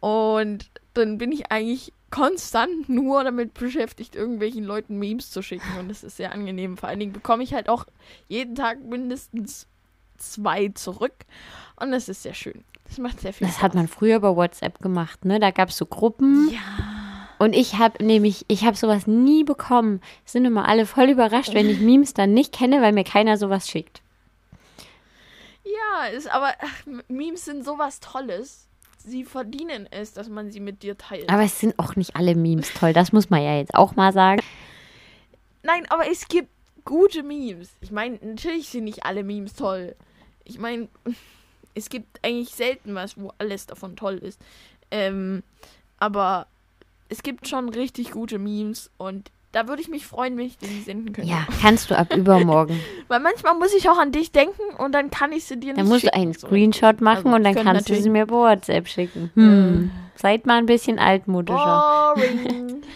[0.00, 5.88] und dann bin ich eigentlich konstant nur damit beschäftigt, irgendwelchen Leuten Memes zu schicken und
[5.88, 6.76] das ist sehr angenehm.
[6.76, 7.84] Vor allen Dingen bekomme ich halt auch
[8.28, 9.66] jeden Tag mindestens
[10.16, 11.14] zwei zurück
[11.76, 12.64] und das ist sehr schön.
[12.88, 13.62] Das macht sehr viel Das Spaß.
[13.64, 15.38] hat man früher bei WhatsApp gemacht, ne?
[15.38, 16.48] Da gab es so Gruppen.
[16.50, 16.58] Ja.
[17.38, 20.00] Und ich habe nämlich, ich habe sowas nie bekommen.
[20.24, 23.68] Sind immer alle voll überrascht, wenn ich Memes dann nicht kenne, weil mir keiner sowas
[23.68, 24.00] schickt.
[25.64, 28.67] Ja, ist aber ach, Memes sind sowas Tolles.
[29.08, 31.30] Sie verdienen es, dass man sie mit dir teilt.
[31.30, 32.92] Aber es sind auch nicht alle Memes toll.
[32.92, 34.42] Das muss man ja jetzt auch mal sagen.
[35.62, 36.50] Nein, aber es gibt
[36.84, 37.70] gute Memes.
[37.80, 39.96] Ich meine, natürlich sind nicht alle Memes toll.
[40.44, 40.88] Ich meine,
[41.74, 44.38] es gibt eigentlich selten was, wo alles davon toll ist.
[44.90, 45.42] Ähm,
[45.98, 46.46] aber
[47.08, 50.80] es gibt schon richtig gute Memes und da würde ich mich freuen, wenn ich die
[50.82, 51.30] senden könnte.
[51.30, 52.78] Ja, kannst du ab übermorgen.
[53.08, 55.78] Weil manchmal muss ich auch an dich denken und dann kann ich sie dir nicht
[55.78, 56.20] Dann musst du schicken.
[56.20, 56.46] einen So.
[56.46, 59.30] Screenshot machen Also, und dann kannst du sie mir per WhatsApp schicken.
[59.34, 59.90] Hm.
[60.16, 62.14] Seid mal ein bisschen altmodischer.
[62.14, 62.82] Boring.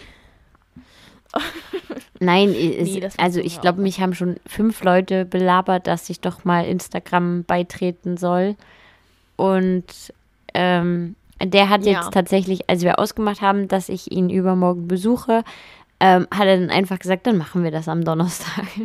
[2.19, 6.45] Nein, es, Nee, also ich glaube, mich haben schon fünf Leute belabert, dass ich doch
[6.45, 8.55] mal Instagram beitreten soll.
[9.35, 9.85] Und
[10.53, 11.93] ähm, der hat Ja.
[11.93, 15.43] jetzt tatsächlich, als wir ausgemacht haben, dass ich ihn übermorgen besuche,
[15.99, 18.67] ähm, hat er dann einfach gesagt, dann machen wir das am Donnerstag.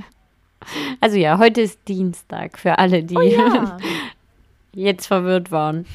[1.00, 3.78] Also ja, heute ist Dienstag für alle, die Oh ja.
[4.74, 5.86] jetzt verwirrt waren.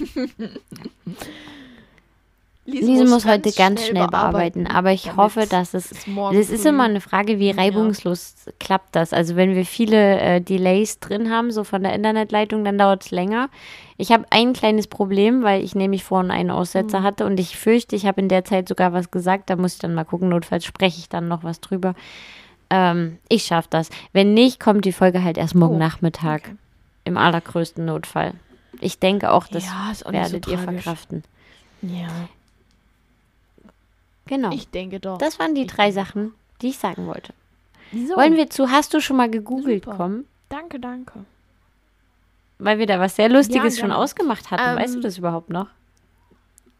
[2.70, 5.92] Lise, Lise muss heute ganz schnell bearbeiten, aber ich hoffe, dass es
[6.32, 9.12] es ist immer eine Frage, wie reibungslos klappt das.
[9.12, 13.10] Also wenn wir viele äh, Delays drin haben, so von der Internetleitung, dann dauert es
[13.10, 13.48] länger.
[14.00, 17.94] Ich habe ein kleines Problem, weil ich nämlich vorhin einen Aussetzer hatte und ich fürchte,
[17.96, 19.50] ich habe in der Zeit sogar was gesagt.
[19.50, 21.94] Da muss ich dann mal gucken, notfalls spreche ich dann noch was drüber.
[22.70, 23.90] Ähm, ich schaffe das.
[24.14, 26.42] Wenn nicht, kommt die Folge halt erst morgen Oh, Nachmittag.
[26.46, 26.56] okay.
[27.04, 28.32] Im allergrößten Notfall.
[28.80, 31.22] Ich denke auch, das Ja, auch nicht so werdet ihr verkraften.
[31.82, 32.08] Ja,
[34.26, 34.50] Genau.
[34.52, 35.18] ich denke doch.
[35.18, 36.32] das waren die ich drei Sachen,
[36.62, 37.34] die ich sagen wollte.
[37.92, 39.96] So, Wollen wir zu, hast du schon mal gegoogelt Super.
[39.96, 40.24] kommen?
[40.48, 41.24] Danke, danke.
[42.60, 44.02] Weil wir da was sehr Lustiges Ja, schon gerne.
[44.02, 44.62] ausgemacht hatten.
[44.70, 45.66] Ähm, weißt du das überhaupt noch?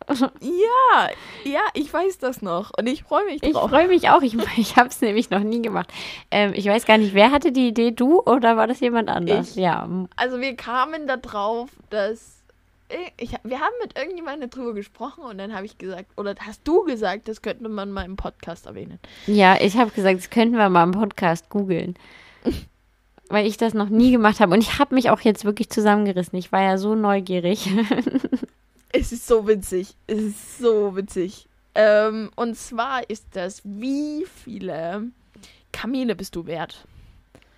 [0.09, 1.09] Ja,
[1.45, 3.71] ja, ich weiß das noch und ich freue mich Ich drauf.
[3.71, 4.23] freue mich auch.
[4.23, 5.93] Ich, ich habe es nämlich noch nie gemacht.
[6.31, 7.93] Ähm, ich weiß gar nicht, wer hatte die Idee?
[7.93, 9.51] Du oder war das jemand anders?
[9.51, 9.57] Ich.
[9.57, 9.89] Ja.
[10.17, 12.39] Also wir kamen da drauf, dass
[13.19, 16.83] ich, wir haben mit irgendjemandem darüber gesprochen und dann habe ich gesagt, oder hast du
[16.83, 18.99] gesagt, das könnte man mal im Podcast erwähnen.
[19.29, 21.95] Ja, ich habe gesagt, das könnten wir mal im Podcast googeln.
[23.31, 24.53] Weil ich das noch nie gemacht habe.
[24.53, 26.39] Und ich habe mich auch jetzt wirklich zusammengerissen.
[26.39, 27.71] Ich war ja so neugierig.
[28.93, 29.95] Es ist so witzig.
[30.09, 31.47] Es ist so witzig.
[31.77, 35.05] Ähm, und zwar ist das, wie viele
[35.73, 36.85] Kamele bist du wert?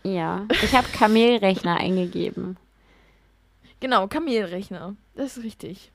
[0.05, 0.47] ja.
[0.63, 2.57] Ich habe Kamelrechner eingegeben.
[3.81, 4.95] Genau, Kamelrechner.
[5.15, 5.91] Das ist richtig.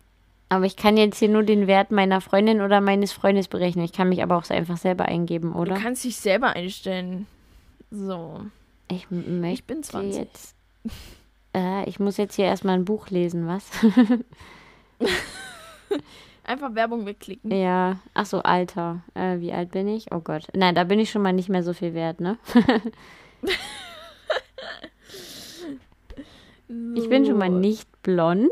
[0.50, 3.86] Aber ich kann jetzt hier nur den Wert meiner Freundin oder meines Freundes berechnen.
[3.86, 5.76] Ich kann mich aber auch einfach selber eingeben, oder?
[5.76, 7.28] Du kannst dich selber einstellen.
[7.92, 8.42] So.
[8.89, 10.15] Ich möchte Ich bin 20.
[10.15, 10.56] jetzt.
[11.56, 13.65] Äh, ich muss jetzt hier erstmal ein Buch lesen, was?
[16.43, 17.52] Einfach Werbung wegklicken.
[17.52, 18.00] ja.
[18.13, 19.02] Ach so, Alter.
[19.15, 20.12] Äh, wie alt bin ich?
[20.12, 20.47] Oh Gott.
[20.54, 22.38] Nein, da bin ich schon mal nicht mehr so viel wert, ne?
[26.95, 28.52] Ich bin schon mal nicht blond.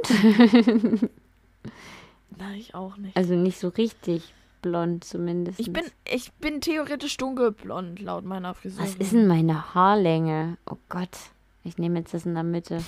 [2.38, 3.16] Nein, ich auch nicht.
[3.18, 4.34] Also nicht so richtig
[4.66, 5.60] blond zumindest.
[5.60, 8.84] Ich bin, ich bin theoretisch dunkelblond, laut meiner Frisur.
[8.84, 10.58] Was ist denn meine Haarlänge?
[10.68, 11.16] Oh Gott.
[11.64, 12.80] Ich nehme jetzt das in der Mitte.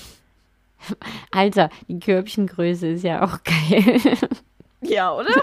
[1.31, 4.01] Alter, die Körbchengröße ist ja auch geil.
[4.81, 5.29] Ja, oder?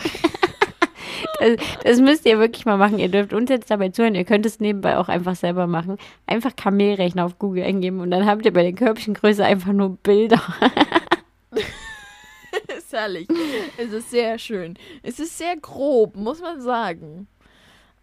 [1.41, 3.01] Das, das müsst ihr wirklich mal machen.
[3.01, 4.15] Ihr dürft uns jetzt dabei zuhören.
[4.15, 5.99] Ihr könnt es nebenbei auch einfach selber machen.
[6.27, 10.41] Einfach Kamelrechner auf Google eingeben und dann habt ihr bei der Körbchengröße einfach nur Bilder.
[12.95, 13.29] Herrlich.
[13.77, 14.79] Es ist sehr schön.
[15.03, 17.27] Es ist sehr grob, muss man sagen.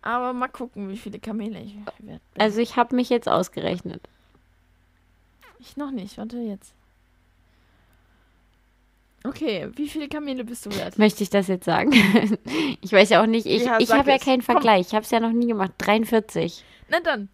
[0.04, 2.19] Aber mal gucken, wie viele Kamele ich bin.
[2.38, 4.01] Also ich habe mich jetzt ausgerechnet.
[5.60, 6.17] ich noch nicht.
[6.17, 6.73] Warte jetzt.
[9.23, 10.97] Okay, wie viele Kamele bist du wert?
[10.97, 11.91] Möchte ich das jetzt sagen?
[12.82, 13.45] ich weiß ja auch nicht.
[13.45, 14.56] Ich, Ja, ich habe ja keinen Komm.
[14.56, 14.88] Vergleich.
[14.88, 15.71] Ich habe es ja noch nie gemacht.
[15.77, 16.63] 43.
[16.89, 17.30] Na dann.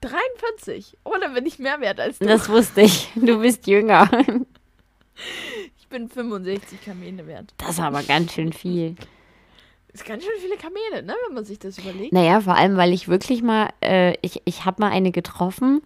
[0.00, 0.96] 43.
[1.04, 2.26] Oh, dann bin ich mehr wert als du.
[2.26, 3.10] Das wusste ich.
[3.14, 4.08] Du bist jünger.
[5.86, 7.54] ich bin 65 Kamele wert.
[7.58, 8.96] Das ist aber ganz schön viel.
[8.96, 9.06] Das
[10.00, 12.12] ist ganz schön viele Kamele, ne, wenn man sich das überlegt.
[12.12, 15.82] Naja, vor allem, weil ich wirklich mal, äh, ich, ich habe mal eine getroffen,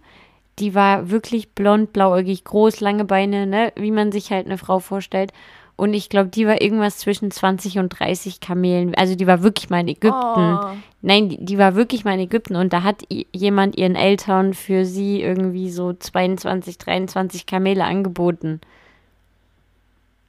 [0.57, 4.79] die war wirklich blond, blauäugig, groß, lange Beine, ne, wie man sich halt eine Frau
[4.79, 5.33] vorstellt.
[5.75, 8.95] Und ich glaube, die war irgendwas zwischen 20 und 30 Kamelen.
[8.95, 10.57] Also die war wirklich mal in Ägypten.
[10.61, 10.71] Oh.
[11.01, 14.83] Nein, die, die war wirklich mal in Ägypten und da hat jemand ihren Eltern für
[14.83, 18.61] sie irgendwie so 22, 23 Kamele angeboten.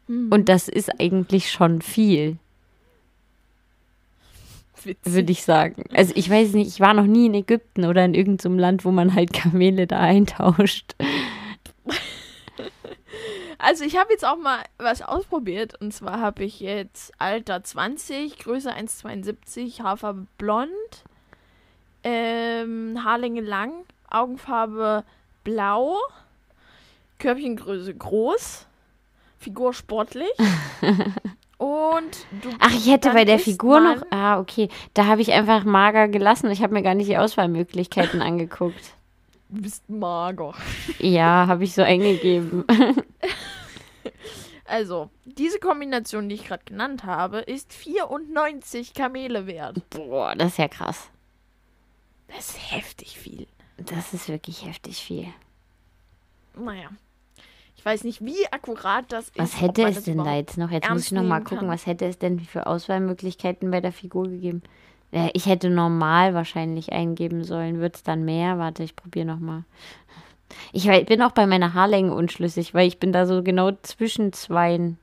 [0.06, 2.38] Hm, Und das ist eigentlich schon viel,
[4.82, 5.12] witzig.
[5.12, 5.84] würde ich sagen.
[5.94, 8.90] Also ich weiß nicht, ich war noch nie in Ägypten oder in irgendeinem Land, wo
[8.90, 10.94] man halt Kamele da eintauscht.
[13.58, 15.80] Also ich habe jetzt auch mal was ausprobiert.
[15.80, 20.68] Und zwar habe ich jetzt Alter 20, Größe 1,72, Haarfarbe blond,
[22.02, 23.72] ähm, Haarlänge lang,
[24.10, 25.04] Augenfarbe
[25.44, 25.96] blau,
[27.20, 28.66] Körbchengröße groß,
[29.42, 30.30] Figur sportlich.
[31.58, 34.02] und du Ach, ich hätte bei der Figur noch.
[34.10, 34.68] Ah, okay.
[34.94, 36.50] Da habe ich einfach mager gelassen.
[36.50, 38.94] Ich habe mir gar nicht die Auswahlmöglichkeiten angeguckt.
[39.48, 40.54] Du bist mager.
[40.98, 42.64] Ja, habe ich so eingegeben.
[44.64, 49.76] Also, diese Kombination, die ich gerade genannt habe, ist 94 Kamele wert.
[49.90, 51.10] Boah, das ist ja krass.
[52.28, 53.46] Das ist heftig viel.
[53.76, 55.28] Das ist wirklich heftig viel.
[56.54, 56.88] Naja.
[57.82, 59.38] Ich weiß nicht, wie akkurat das ist.
[59.38, 60.70] Was hätte es denn da jetzt noch?
[60.70, 61.68] Jetzt muss ich noch mal nehmen gucken, kann.
[61.68, 64.62] was hätte es denn für Auswahlmöglichkeiten bei der Figur gegeben?
[65.10, 67.80] Äh, Ich hätte normal wahrscheinlich eingeben sollen.
[67.80, 68.56] Wird es dann mehr?
[68.56, 69.64] Warte, ich probiere noch mal.
[70.72, 74.96] Ich bin auch bei meiner Haarlänge unschlüssig, weil ich bin da so genau zwischen zweien.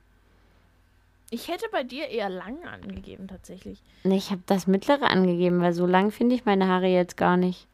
[1.30, 3.82] Ich hätte bei dir eher lang angegeben, tatsächlich.
[4.04, 7.66] Ich habe das mittlere angegeben, weil so lang finde ich meine Haare jetzt gar nicht.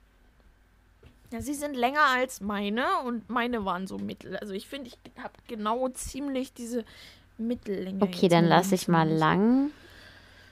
[1.33, 4.37] Ja, sie sind länger als meine und meine waren so mittel.
[4.37, 6.85] Also ich finde, ich habe genau ziemlich diese
[7.39, 8.03] Mittellänge.
[8.03, 9.71] Okay, dann lasse ich mal lang.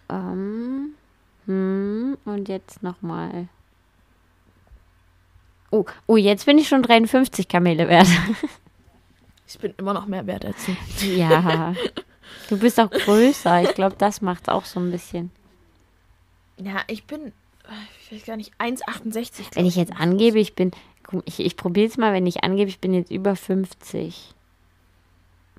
[0.08, 0.94] Ähm,
[1.46, 3.48] hm, und jetzt noch mal.
[5.70, 8.08] Oh, oh, jetzt bin ich schon 53 Kamele wert.
[9.46, 11.06] Ich bin immer noch mehr wert als du.
[11.06, 11.74] ja.
[12.48, 13.62] Du bist auch größer.
[13.62, 15.30] Ich glaube, das macht auch so ein bisschen.
[16.56, 17.32] Ja, ich bin,
[18.00, 19.36] ich weiß gar nicht, 1,68.
[19.36, 20.70] glaub Wenn ich jetzt angebe, ich bin.
[21.26, 24.34] Ich, ich probiere jetzt mal, wenn ich angebe, ich bin jetzt über 50.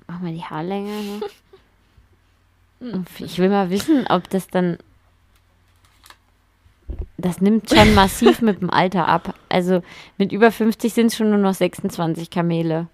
[0.06, 1.20] Mach mal die Haarlänge.
[2.80, 2.92] Ne?
[2.92, 4.78] Und Ich will mal wissen, ob das dann.
[7.16, 9.34] Das nimmt schon massiv mit dem Alter ab.
[9.48, 9.82] Also
[10.18, 12.86] mit über 50 sind es schon nur noch 26 Kamele.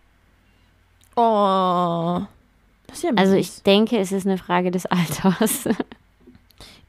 [1.15, 2.23] Oh.
[3.03, 5.69] Ja Also ich denke, es ist eine Frage des Alters.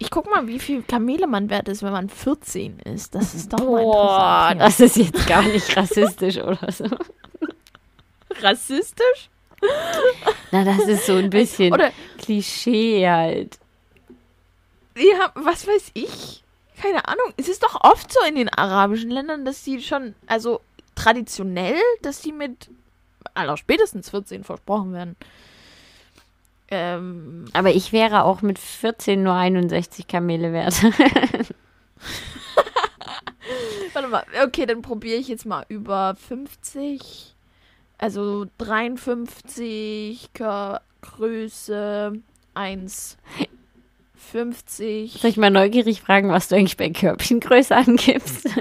[0.03, 3.15] Ich guck mal, wie viel Kamele man wert ist, wenn man 14 ist.
[3.15, 4.61] Das ist doch mal Boah, interessant.
[4.61, 6.85] das ist jetzt gar nicht rassistisch oder so.
[8.41, 9.29] rassistisch?
[10.51, 13.57] Na, das ist so ein bisschen Oder Klischee halt.
[14.97, 16.43] ja, was weiß ich?
[16.81, 17.31] Keine Ahnung.
[17.37, 20.59] Es ist doch oft so in den arabischen Ländern, dass die schon, also
[20.95, 22.69] traditionell, dass die mit
[23.35, 25.15] aller spätestens 14 versprochen werden.
[26.75, 30.73] Ähm, Aber ich wäre auch mit 14 nur 61 Kamele wert.
[33.93, 37.35] warte mal, okay, dann probiere ich jetzt mal über 50,
[37.99, 42.13] also 53 Kör Größe
[42.55, 45.19] 1,50.
[45.19, 48.49] Soll ich mal neugierig fragen, was du eigentlich bei Körbchengröße angibst?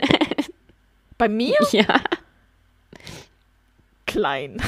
[1.18, 2.01] Bei mir ja.
[4.07, 4.61] klein.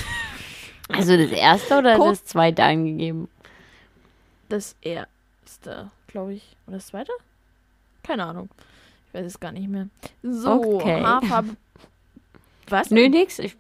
[0.89, 2.11] Also das erste oder Guck.
[2.11, 3.29] das zweite angegeben?
[4.55, 6.57] Das erste, glaube ich.
[6.69, 7.11] Oder das zweite?
[8.05, 8.49] Keine Ahnung.
[9.09, 9.89] Ich weiß es gar nicht mehr.
[10.23, 11.03] So, Okay.
[11.03, 11.57] Haarfarbe.
[12.69, 12.91] Was?
[12.93, 13.41] Nö, nix.
[13.41, 13.57] Ich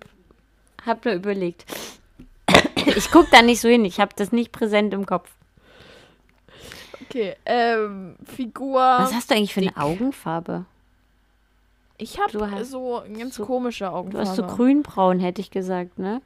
[0.86, 1.64] hab nur überlegt.
[2.86, 3.84] Ich guck da nicht so hin.
[3.86, 5.30] Ich habe das nicht präsent im Kopf.
[7.02, 8.78] Okay, ähm, Figur.
[8.78, 9.78] Was hast du eigentlich für eine dick.
[9.80, 10.64] Augenfarbe?
[11.98, 14.28] Ich habe Du so ganz so- komische Du Augenfarbe.
[14.28, 16.20] hast so grünbraun, hätte ich gesagt, ne?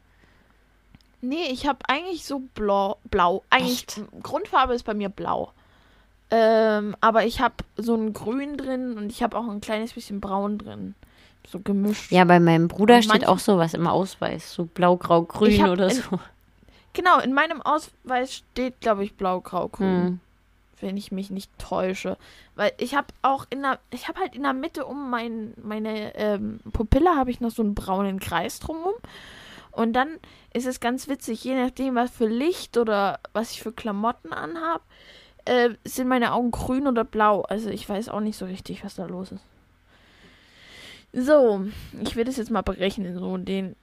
[1.20, 2.98] Nee, ich habe eigentlich so blau.
[3.10, 3.42] blau.
[3.50, 4.00] Eigentlich, Echt?
[4.22, 5.52] Grundfarbe ist bei mir blau.
[6.30, 10.20] Ähm, aber ich habe so ein Grün drin und ich habe auch ein kleines bisschen
[10.20, 10.94] Braun drin.
[11.50, 12.12] So gemischt.
[12.12, 14.52] Ja, bei meinem Bruder Und steht auch sowas im Ausweis.
[14.52, 16.20] So blau, grau, grün oder in- so.
[16.92, 20.02] Genau, in meinem Ausweis steht, glaube ich, blau, grau, grün.
[20.04, 20.20] Hm.
[20.80, 22.16] wenn ich mich nicht täusche.
[22.54, 26.14] Weil ich habe auch in der, ich habe halt in der Mitte um mein, meine
[26.16, 28.94] ähm, Pupille habe ich noch so einen braunen Kreis drumherum.
[29.78, 30.08] Und dann
[30.52, 34.82] ist es ganz witzig, je nachdem, was für Licht oder was ich für Klamotten anhab,
[35.44, 37.42] äh, sind meine Augen grün oder blau.
[37.42, 39.44] Also ich weiß auch nicht so richtig, was da los ist.
[41.12, 41.64] So,
[42.02, 43.16] ich will das jetzt mal berechnen.
[43.16, 43.76] So den.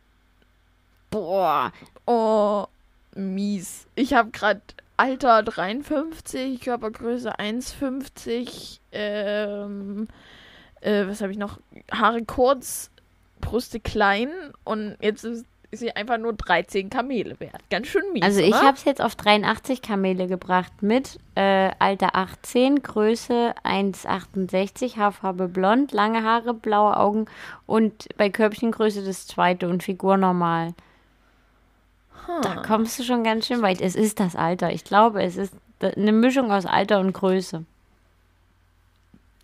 [1.11, 1.71] Boah.
[2.05, 2.65] Oh,
[3.13, 3.87] mies.
[3.95, 4.59] Ich habe gerade
[4.97, 10.09] Alter 53, Körpergröße 1,50, ähm,
[10.81, 11.61] äh, was habe ich noch?
[11.89, 12.91] Haare kurz,
[13.39, 14.29] Brüste klein
[14.65, 15.45] und jetzt ist
[15.75, 17.61] sie einfach nur 13 Kamele wert.
[17.69, 18.23] Ganz schön mies.
[18.23, 24.97] Also ich habe es jetzt auf 83 Kamele gebracht mit äh, Alter 18, Größe 1,68,
[24.97, 27.25] Haarfarbe blond, lange Haare, blaue Augen
[27.65, 30.73] und bei Körbchengröße das zweite und Figur normal.
[32.41, 33.81] Da kommst du schon ganz schön weit.
[33.81, 34.71] Es ist das Alter.
[34.71, 37.65] Ich glaube, es ist eine Mischung aus Alter und Größe.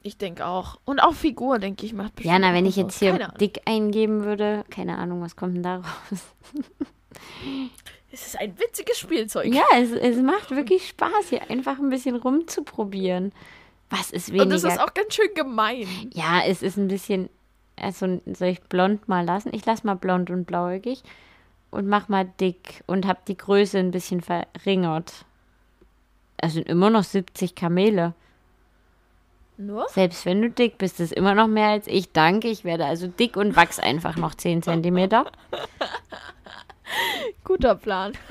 [0.03, 0.79] Ich denke auch.
[0.85, 4.23] Und auch Figur, denke ich, macht bestimmt Ja, na, wenn ich jetzt hier dick eingeben
[4.23, 6.21] würde, keine Ahnung, was kommt denn da raus?
[8.13, 9.53] Es ist ein witziges Spielzeug.
[9.53, 13.31] Ja, es, es macht wirklich Spaß, hier einfach ein bisschen rumzuprobieren.
[13.89, 14.43] Was ist weniger?
[14.43, 15.87] Und das ist auch ganz schön gemein.
[16.13, 17.29] ja, es ist ein bisschen.
[17.77, 19.53] Also, soll ich blond mal lassen?
[19.53, 21.03] Ich lasse mal blond und blauäugig
[21.71, 25.25] und mach mal dick und hab die Größe ein bisschen verringert.
[26.37, 28.13] Es sind immer noch 70 Kamele.
[29.61, 29.87] Nur?
[29.89, 32.11] Selbst wenn du dick bist, ist immer noch mehr als ich.
[32.11, 35.25] Danke, ich werde also dick und wachs einfach noch 10 Zentimeter.
[37.43, 38.13] Guter Plan.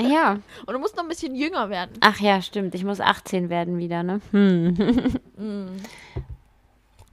[0.00, 0.40] Ja.
[0.66, 1.92] Und du musst noch ein bisschen jünger werden.
[2.00, 2.74] Ach ja, stimmt.
[2.74, 4.20] Ich muss 18 werden wieder, ne?
[4.32, 4.76] Hm.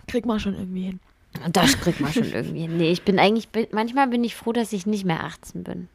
[0.08, 1.00] Krieg mal schon irgendwie hin.
[1.52, 2.78] Das kriegt man schon irgendwie hin.
[2.78, 5.88] Nee, ich bin eigentlich, manchmal bin ich froh, dass ich nicht mehr 18 bin.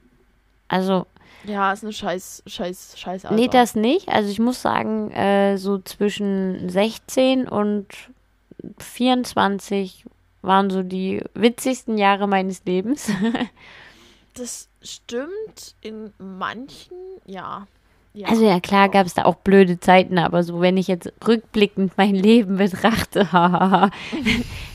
[0.68, 1.06] Also,
[1.44, 3.36] Ja, ist eine scheiß, scheiß, scheiß Alter.
[3.36, 4.08] nee, das nicht.
[4.08, 7.86] Also ich muss sagen, äh, so zwischen 16 und
[8.78, 10.04] 24
[10.42, 13.10] waren so die witzigsten Jahre meines Lebens.
[14.34, 17.66] Das stimmt in manchen, ja.
[18.14, 18.28] ja.
[18.28, 21.94] Also ja, klar gab es da auch blöde Zeiten, aber so, wenn ich jetzt rückblickend
[21.96, 23.28] mein Leben betrachte,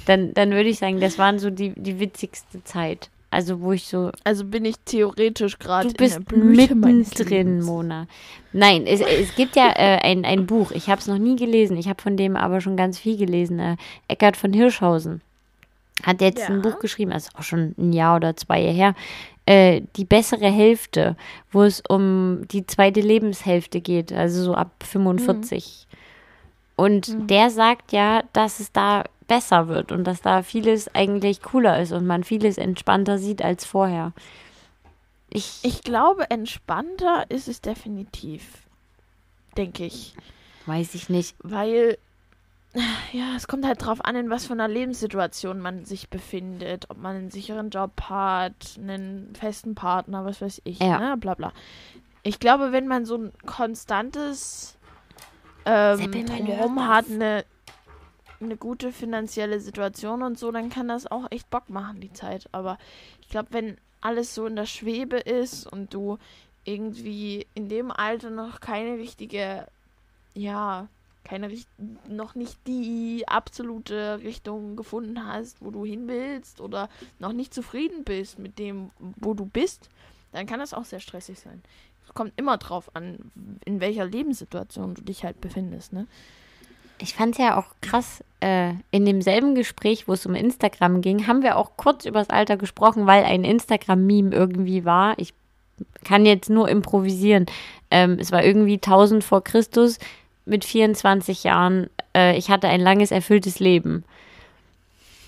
[0.05, 3.09] dann, dann würde ich sagen, das waren so die, die witzigste Zeit.
[3.33, 7.61] Also wo ich so Also bin ich theoretisch gerade Du in bist der Blüte mittendrin.
[7.63, 8.07] Mona.
[8.53, 10.71] Nein, es, es gibt ja äh, ein, ein Buch.
[10.71, 11.75] Ich habe es noch nie gelesen.
[11.77, 13.59] Ich habe von dem aber schon ganz viel gelesen.
[13.59, 13.75] Äh,
[14.07, 15.21] Eckhard von Hirschhausen
[16.03, 16.47] hat jetzt Ja.
[16.47, 18.95] ein Buch geschrieben, also auch schon ein Jahr oder zwei Jahre her.
[19.45, 21.15] Äh, die bessere Hälfte,
[21.51, 25.87] wo es um die zweite Lebenshälfte geht, also so ab 45.
[26.75, 29.03] Und der sagt ja, dass es da
[29.33, 33.65] besser wird und dass da vieles eigentlich cooler ist und man vieles entspannter sieht als
[33.65, 34.11] vorher.
[35.29, 38.43] Ich, Ich glaube, entspannter ist es definitiv.
[39.57, 40.15] Denke ich.
[40.67, 41.35] weiß ich nicht.
[41.41, 41.97] Weil,
[43.11, 46.89] ja, es kommt halt drauf an, in was für einer Lebenssituation man sich befindet.
[46.91, 50.99] Ob man einen sicheren Job hat, einen festen Partner, was weiß ich, Ja.
[50.99, 51.53] ne, bla bla.
[52.21, 54.77] Ich glaube, wenn man so ein konstantes
[55.65, 57.45] ähm, Drumherum hat, eine,
[58.45, 62.47] eine gute finanzielle Situation und so, dann kann das auch echt Bock machen, die Zeit.
[62.51, 62.77] Aber
[63.21, 66.17] ich glaube, wenn alles so in der Schwebe ist und du
[66.65, 69.67] irgendwie in dem Alter noch keine richtige,
[70.33, 70.87] ja,
[71.23, 71.49] keine
[72.07, 76.89] noch nicht die absolute Richtung gefunden hast, wo du hin willst oder
[77.19, 79.89] noch nicht zufrieden bist mit dem, wo du bist,
[80.33, 81.61] dann kann das auch sehr stressig sein.
[82.05, 83.31] Es kommt immer drauf an,
[83.63, 86.07] in welcher Lebenssituation du dich halt befindest, ne?
[86.99, 91.27] Ich fand es ja auch krass, äh, in demselben Gespräch, wo es um Instagram ging,
[91.27, 95.17] haben wir auch kurz übers Alter gesprochen, weil ein Instagram-Meme irgendwie war.
[95.17, 95.33] Ich
[96.03, 97.45] kann jetzt nur improvisieren.
[97.89, 99.97] Ähm, es war irgendwie 1000 vor Christus
[100.45, 101.89] mit 24 Jahren.
[102.15, 104.03] Äh, ich hatte ein langes, erfülltes Leben.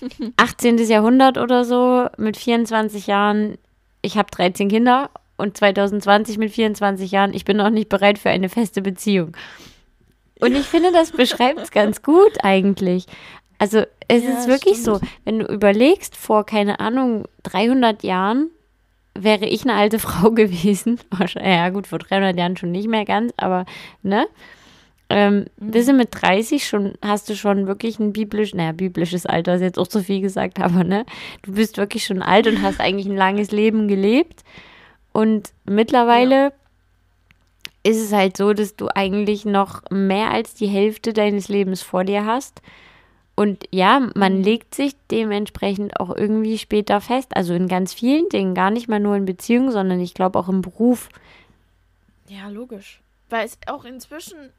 [0.36, 0.78] 18.
[0.78, 3.56] Jahrhundert oder so mit 24 Jahren.
[4.02, 7.34] Ich habe 13 Kinder und 2020 mit 24 Jahren.
[7.34, 9.34] Ich bin noch nicht bereit für eine feste Beziehung.
[10.40, 13.06] Und ich finde, das beschreibt es ganz gut eigentlich.
[13.58, 15.00] Also es Ja, ist wirklich stimmt.
[15.00, 18.50] so, wenn du überlegst, vor, keine Ahnung, 300 Jahren
[19.14, 21.00] wäre ich eine alte Frau gewesen.
[21.42, 23.64] Ja gut, vor 300 Jahren schon nicht mehr ganz, aber
[24.02, 24.26] ne?
[25.08, 25.70] Ähm, Mhm.
[25.70, 29.62] Bist du mit 30 schon, hast du schon wirklich ein biblisch, naja, biblisches Alter ist
[29.62, 31.06] jetzt auch zu viel gesagt, aber ne?
[31.42, 34.42] Du bist wirklich schon alt und hast eigentlich ein langes Leben gelebt.
[35.12, 36.52] Und mittlerweile
[37.86, 42.02] ist es halt so, dass du eigentlich noch mehr als die Hälfte deines Lebens vor
[42.02, 42.60] dir hast.
[43.36, 47.36] Und ja, man legt sich dementsprechend auch irgendwie später fest.
[47.36, 50.48] Also in ganz vielen Dingen, gar nicht mal nur in Beziehungen, sondern ich glaube auch
[50.48, 51.10] im Beruf.
[52.28, 53.00] Ja, logisch.
[53.30, 54.50] Weil es auch inzwischen,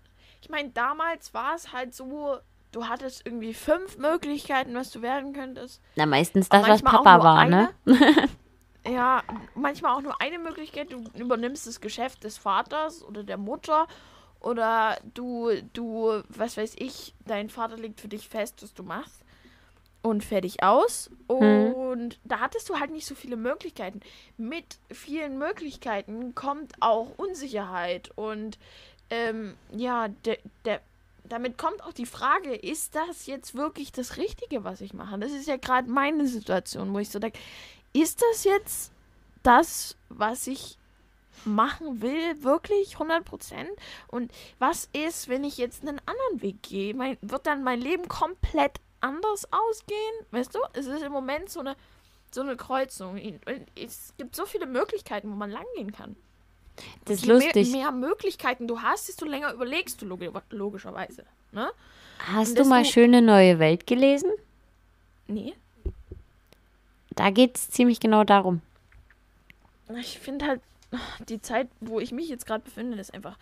[0.42, 2.38] ich meine, damals war es halt so,
[2.72, 5.82] du hattest irgendwie fünf Möglichkeiten, was du werden könntest.
[5.96, 7.70] Na, meistens das, was Papa war, eine.
[7.84, 8.00] ne?
[8.90, 9.24] Ja,
[9.54, 13.88] manchmal auch nur eine Möglichkeit, du übernimmst das Geschäft des Vaters oder der Mutter
[14.40, 19.24] oder du, du, was weiß ich, dein Vater legt für dich fest, was du machst
[20.02, 21.10] und fertig aus.
[21.28, 24.00] Und da hattest du halt nicht so viele Möglichkeiten.
[24.38, 28.58] Mit vielen Möglichkeiten kommt auch Unsicherheit und
[29.10, 30.82] ähm, ja, der, der,
[31.24, 35.18] damit kommt auch die Frage, ist das jetzt wirklich das Richtige, was ich mache?
[35.18, 37.40] Das ist ja gerade meine Situation, wo ich so denke,
[38.02, 38.92] ist das jetzt
[39.44, 40.78] das, was ich
[41.46, 43.68] machen will, wirklich 100%?
[44.08, 46.94] Und was ist, wenn ich jetzt einen anderen Weg gehe?
[46.94, 50.26] Mein, wird dann mein Leben komplett anders ausgehen?
[50.32, 51.76] Weißt du, es ist im Moment so eine,
[52.32, 53.20] so eine Kreuzung.
[53.76, 56.16] Es gibt so viele Möglichkeiten, wo man langgehen kann.
[57.06, 57.72] Das ist Je lustig.
[57.72, 61.26] Mehr, mehr Möglichkeiten du hast, desto länger überlegst du logi logischerweise.
[61.52, 61.72] Ne?
[62.20, 64.32] Hast du mal Schöne neue Welt gelesen?
[65.28, 65.56] Nee.
[67.18, 68.62] Da geht es ziemlich genau darum.
[70.00, 70.62] Ich finde halt,
[71.28, 73.38] die Zeit, wo ich mich jetzt gerade befinde, ist einfach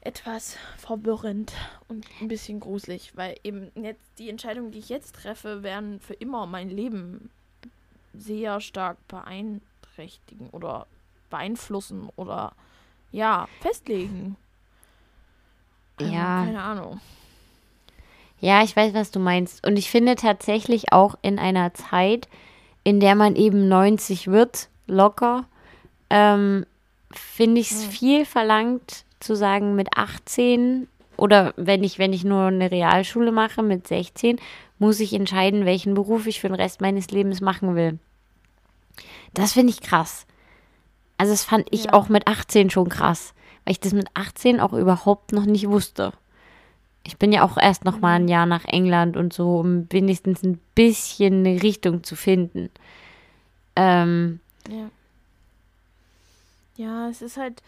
[0.00, 1.52] etwas verwirrend
[1.88, 6.14] und ein bisschen gruselig, weil eben jetzt die Entscheidungen, die ich jetzt treffe, werden für
[6.14, 7.30] immer mein Leben
[8.12, 10.86] sehr stark beeinträchtigen oder
[11.30, 12.52] beeinflussen oder
[13.12, 14.36] ja, festlegen.
[15.96, 16.44] Also, Ja.
[16.44, 17.00] Keine Ahnung.
[18.40, 19.66] Ja, ich weiß, was du meinst.
[19.66, 22.28] Und ich finde tatsächlich auch in einer Zeit,
[22.84, 25.46] in der man eben 90 wird, locker,
[26.10, 26.66] ähm,
[27.10, 32.44] finde ich es viel verlangt zu sagen, mit 18 oder wenn ich, wenn ich nur
[32.46, 34.38] eine Realschule mache, mit 16,
[34.78, 37.98] muss ich entscheiden, welchen Beruf ich für den Rest meines Lebens machen will.
[39.32, 40.26] Das finde ich krass.
[41.16, 41.92] Also das fand ich Ja.
[41.94, 46.12] auch mit 18 schon krass, weil ich das mit 18 auch überhaupt noch nicht wusste.
[47.06, 50.42] Ich bin ja auch erst noch mal ein Jahr nach England und so, um wenigstens
[50.42, 52.70] ein bisschen eine Richtung zu finden.
[53.76, 54.90] Ähm, Ja.
[56.76, 57.62] Ja, es ist halt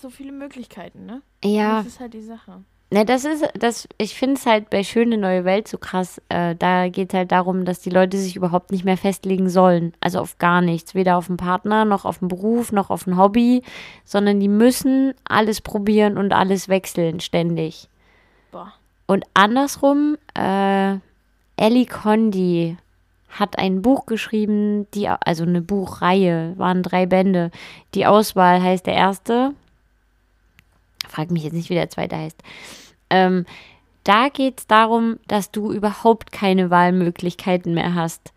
[0.00, 1.20] so viele Möglichkeiten, ne?
[1.44, 2.62] ja, Das ist halt die Sache.
[2.90, 6.20] Ne, das ist, das, ich finde es halt bei Schöne Neue Welt so krass.
[6.28, 9.92] Äh, da geht es halt darum, dass die Leute sich überhaupt nicht mehr festlegen sollen.
[10.00, 10.94] Also auf gar nichts.
[10.94, 13.62] Weder auf einen Partner, noch auf einen Beruf, noch auf ein Hobby,
[14.04, 17.88] sondern die müssen alles probieren und alles wechseln ständig.
[18.50, 18.72] Boah.
[19.06, 20.96] Und andersrum, äh,
[21.56, 22.76] Ellie Condi
[23.28, 27.50] hat ein Buch geschrieben, die, also eine Buchreihe, waren drei Bände.
[27.94, 29.54] Die Auswahl heißt der erste.
[31.14, 32.42] Frag mich jetzt nicht, wie der zweite heißt.
[33.10, 33.46] Ähm,
[34.02, 38.32] da geht es darum, dass du überhaupt keine Wahlmöglichkeiten mehr hast.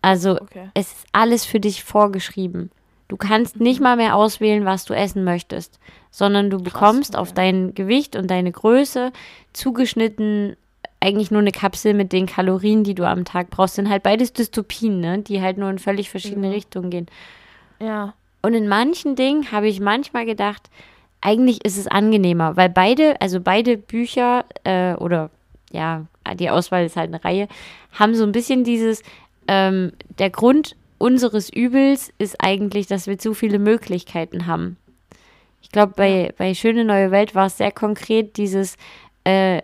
[0.00, 0.70] Also Okay.
[0.74, 2.70] es ist alles für dich vorgeschrieben.
[3.08, 5.78] Du kannst nicht mal mehr auswählen, was du essen möchtest,
[6.10, 7.36] sondern du bekommst auf okay.
[7.36, 9.12] dein Gewicht und deine Größe
[9.52, 10.56] zugeschnitten
[11.00, 13.76] eigentlich nur eine Kapsel mit den Kalorien, die du am Tag brauchst.
[13.76, 15.20] Sind halt beides Dystopien, ne?
[15.20, 16.52] die halt nur in völlig verschiedene Ja.
[16.52, 17.06] Richtungen gehen.
[17.80, 18.14] Ja.
[18.42, 20.68] Und in manchen Dingen habe ich manchmal gedacht,
[21.20, 25.30] eigentlich ist es angenehmer, weil beide, also beide Bücher äh, oder
[25.70, 26.06] ja,
[26.38, 27.48] die Auswahl ist halt eine Reihe,
[27.92, 29.02] haben so ein bisschen dieses,
[29.48, 34.76] ähm, der Grund unseres Übels ist eigentlich, dass wir zu viele Möglichkeiten haben.
[35.62, 38.76] Ich glaube, bei, bei Schöne Neue Welt war es sehr konkret dieses,
[39.24, 39.62] äh,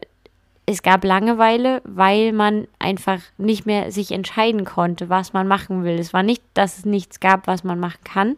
[0.67, 5.99] es gab Langeweile, weil man einfach nicht mehr sich entscheiden konnte, was man machen will.
[5.99, 8.37] Es war nicht, dass es nichts gab, was man machen kann.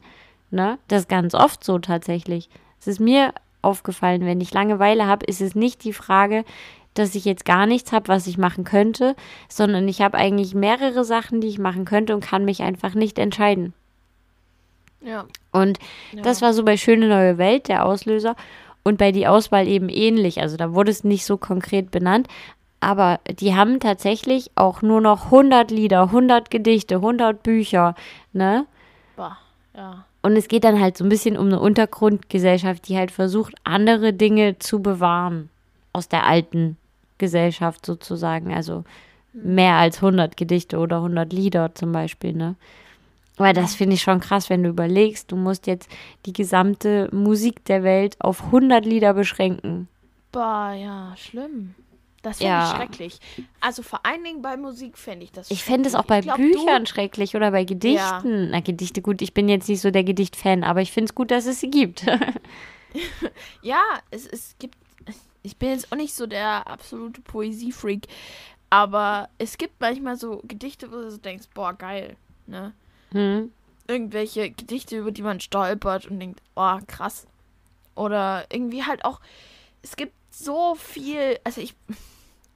[0.50, 0.78] Ne?
[0.88, 2.48] Das ist ganz oft so tatsächlich.
[2.86, 3.32] Es ist mir
[3.62, 6.44] aufgefallen, wenn ich Langeweile habe, ist es nicht die Frage,
[6.94, 9.16] dass ich jetzt gar nichts habe, was ich machen könnte,
[9.48, 13.18] sondern ich habe eigentlich mehrere Sachen, die ich machen könnte und kann mich einfach nicht
[13.18, 13.74] entscheiden.
[15.00, 15.26] Ja.
[15.50, 15.78] Und
[16.12, 16.22] ja.
[16.22, 18.36] das war so bei Schöne Neue Welt der Auslöser
[18.84, 20.40] und bei die Auswahl eben ähnlich.
[20.40, 22.28] Also da wurde es nicht so konkret benannt,
[22.78, 27.96] aber die haben tatsächlich auch nur noch 100 Lieder, 100 Gedichte, 100 Bücher,
[28.32, 28.66] ne?
[29.16, 29.36] Boah.
[29.74, 30.05] Ja.
[30.26, 34.12] Und es geht dann halt so ein bisschen um eine Untergrundgesellschaft, die halt versucht, andere
[34.12, 35.50] Dinge zu bewahren
[35.92, 36.76] aus der alten
[37.16, 38.52] Gesellschaft sozusagen.
[38.52, 38.82] Also
[39.32, 42.56] mehr als 100 Gedichte oder 100 Lieder zum Beispiel, ne?
[43.36, 45.88] Weil das finde ich schon krass, wenn du überlegst, du musst jetzt
[46.24, 49.86] die gesamte Musik der Welt auf 100 Lieder beschränken.
[50.32, 51.76] Boah, ja, schlimm.
[52.26, 52.64] Das finde Ja.
[52.72, 53.20] ich schrecklich.
[53.60, 56.38] Also vor allen Dingen bei Musik fände ich das Ich fände es auch bei glaub,
[56.38, 58.50] Büchern schrecklich oder bei Gedichten.
[58.50, 61.30] Na, Gedichte, gut, ich bin jetzt nicht so der Gedicht-Fan, aber ich finde es gut,
[61.30, 62.04] dass es sie gibt.
[62.04, 62.18] Du,
[63.62, 64.74] ja, es, es gibt.
[65.44, 68.08] Ich bin jetzt auch nicht so der absolute Poesie-Freak,
[68.70, 72.16] aber es gibt manchmal so Gedichte, wo du so denkst, boah, geil,
[72.48, 72.72] ne?
[73.12, 73.52] hm?
[73.86, 77.28] Irgendwelche Gedichte, über die man stolpert und denkt, oh, krass.
[77.94, 79.20] Oder irgendwie halt auch,
[79.82, 81.76] es gibt so viel, also ich,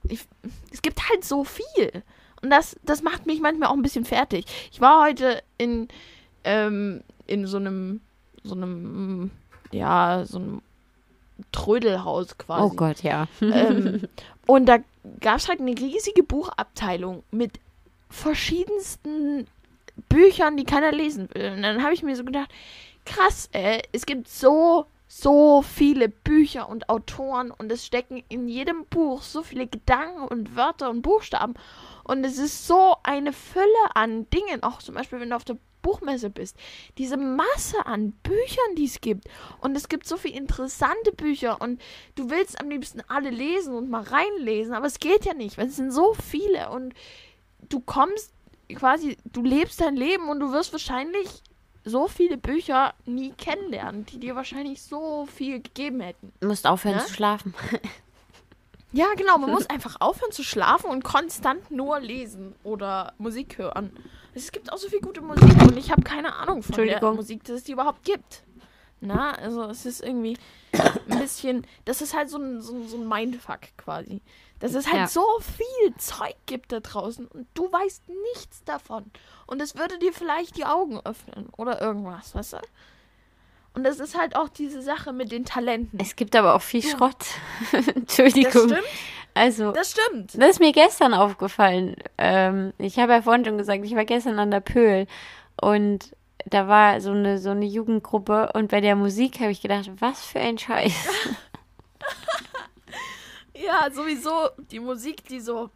[0.07, 0.27] ich
[0.71, 2.03] es gibt halt so viel.
[2.41, 4.45] Und das, das macht mich manchmal auch ein bisschen fertig.
[4.71, 5.87] Ich war heute in,
[6.43, 8.01] ähm, in so einem,
[8.43, 9.29] so einem,
[9.71, 10.61] ja, so einem
[11.51, 12.63] Trödelhaus quasi.
[12.63, 13.27] Oh Gott, ja.
[13.41, 14.07] Ähm,
[14.47, 14.79] und da
[15.19, 17.59] gab es halt eine riesige Buchabteilung mit
[18.09, 19.47] verschiedensten
[20.09, 21.51] Büchern, die keiner lesen will.
[21.51, 22.49] Und dann habe ich mir so gedacht,
[23.05, 28.85] krass, ey, es gibt so, so viele Bücher und Autoren und es stecken in jedem
[28.85, 31.55] Buch so viele Gedanken und Wörter und Buchstaben.
[32.05, 35.57] Und es ist so eine Fülle an Dingen, auch zum Beispiel, wenn du auf der
[35.81, 36.55] Buchmesse bist.
[36.97, 39.25] Diese Masse an Büchern, die es gibt.
[39.59, 41.59] Und es gibt so viele interessante Bücher.
[41.59, 41.81] Und
[42.15, 44.73] du willst am liebsten alle lesen und mal reinlesen.
[44.73, 46.69] Aber es geht ja nicht, weil es sind so viele.
[46.69, 46.93] Und
[47.67, 48.31] du kommst
[48.73, 51.43] quasi, du lebst dein Leben und du wirst wahrscheinlich
[51.83, 56.31] so viele Bücher nie kennenlernen, die dir wahrscheinlich so viel gegeben hätten.
[56.39, 57.05] Du musst aufhören Ja?
[57.05, 57.53] zu schlafen.
[58.93, 59.37] Ja, genau.
[59.37, 63.91] Man muss einfach aufhören zu schlafen und konstant nur lesen oder Musik hören.
[64.33, 67.01] Es gibt auch so viel gute Musik und ich habe keine Ahnung von der.
[67.13, 68.43] Musik, dass es die überhaupt gibt.
[68.99, 70.37] Na, also es ist irgendwie
[70.73, 74.21] ein bisschen, das ist halt so ein, so, so ein Mindfuck quasi.
[74.61, 75.07] Dass es halt Ja.
[75.07, 78.03] so viel Zeug gibt da draußen und du weißt
[78.33, 79.05] nichts davon.
[79.47, 82.57] Und es würde dir vielleicht die Augen öffnen oder irgendwas, weißt du?
[83.73, 85.97] Und das ist halt auch diese Sache mit den Talenten.
[86.01, 87.15] Es gibt aber auch viel Schrott.
[87.71, 88.51] Das Entschuldigung.
[88.69, 88.83] stimmt,
[89.33, 90.33] Also, das stimmt.
[90.35, 91.95] das ist mir gestern aufgefallen.
[92.17, 95.07] Ähm, ich habe ja vorhin schon gesagt, ich war gestern an der Pöhl
[95.61, 99.89] und da war so eine, so eine Jugendgruppe und bei der Musik habe ich gedacht,
[99.99, 100.93] was für ein Scheiß.
[103.65, 105.69] Ja, sowieso die Musik, die so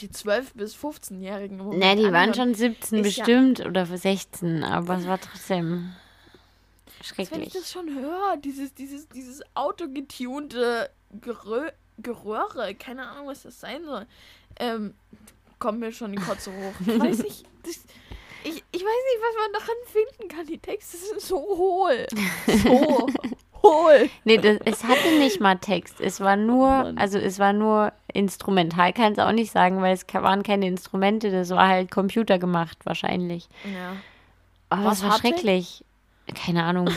[0.00, 1.58] die 12- bis 15-Jährigen.
[1.58, 5.20] im Moment Ne, die waren schon 17 ist ja- bestimmt oder 16, aber es war
[5.20, 5.92] trotzdem
[7.00, 7.52] Als Wenn ich schrecklich.
[7.52, 10.90] das schon höre, dieses, dieses, dieses autogetunte
[11.20, 14.06] Gerö Geröhre, keine Ahnung, was das sein soll,
[14.60, 14.94] ähm,
[15.58, 16.74] kommt mir schon die Kotze hoch.
[16.80, 17.74] Ich weiß nicht, das,
[18.44, 20.46] ich, ich weiß nicht, was man daran finden kann.
[20.46, 22.06] Die Texte sind so hohl.
[22.62, 23.08] So
[23.62, 24.08] hohl.
[24.24, 26.00] Nee, das, es hatte nicht mal Text.
[26.00, 26.98] Es war nur, Mann.
[26.98, 31.30] also es war nur instrumental, kann es auch nicht sagen, weil es waren keine Instrumente,
[31.30, 33.48] das war halt Computer gemacht wahrscheinlich.
[33.64, 33.96] Ja.
[34.70, 35.84] Aber Was es war schrecklich.
[36.34, 36.90] Keine Ahnung.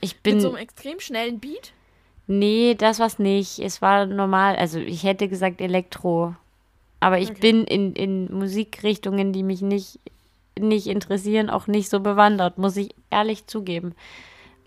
[0.00, 1.72] Ich Mit so bin, einem extrem schnellen Beat.
[2.26, 3.58] nee, das war's nicht.
[3.60, 6.34] Es war normal, also ich hätte gesagt Elektro.
[7.00, 7.40] Aber ich Okay.
[7.40, 10.00] bin in, in Musikrichtungen, die mich nicht,
[10.58, 13.94] nicht interessieren, auch nicht so bewandert, muss ich ehrlich zugeben.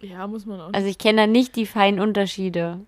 [0.02, 0.74] Ja, muss man auch.
[0.74, 2.80] Also ich kenne da nicht die feinen Unterschiede.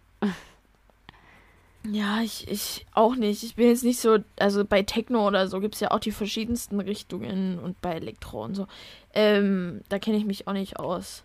[1.89, 3.41] Ja, ich, ich auch nicht.
[3.43, 6.11] Ich bin jetzt nicht so, also bei Techno oder so gibt es ja auch die
[6.11, 8.67] verschiedensten Richtungen und bei Elektro und so.
[9.13, 11.23] Ähm, da kenne ich mich auch nicht aus.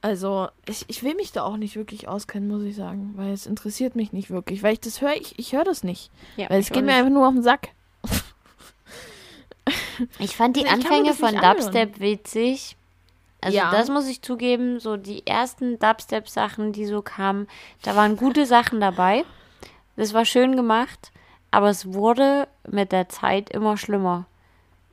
[0.00, 3.46] Also, ich, ich will mich da auch nicht wirklich auskennen, muss ich sagen, weil es
[3.46, 4.62] interessiert mich nicht wirklich.
[4.62, 6.10] Weil ich das höre, ich, ich höre das nicht.
[6.36, 7.70] Ja, Weil es geht mir einfach nur auf den Sack.
[10.18, 11.56] Ich fand die Also Anfänge von anhören.
[11.56, 12.76] Dubstep witzig.
[13.44, 13.70] Also Ja.
[13.70, 17.46] das muss ich zugeben, so die ersten Dubstep-Sachen, die so kamen,
[17.82, 19.24] da waren gute Sachen dabei.
[19.96, 21.12] Das war schön gemacht,
[21.50, 24.24] aber es wurde mit der Zeit immer schlimmer.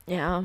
[0.06, 0.44] Ja.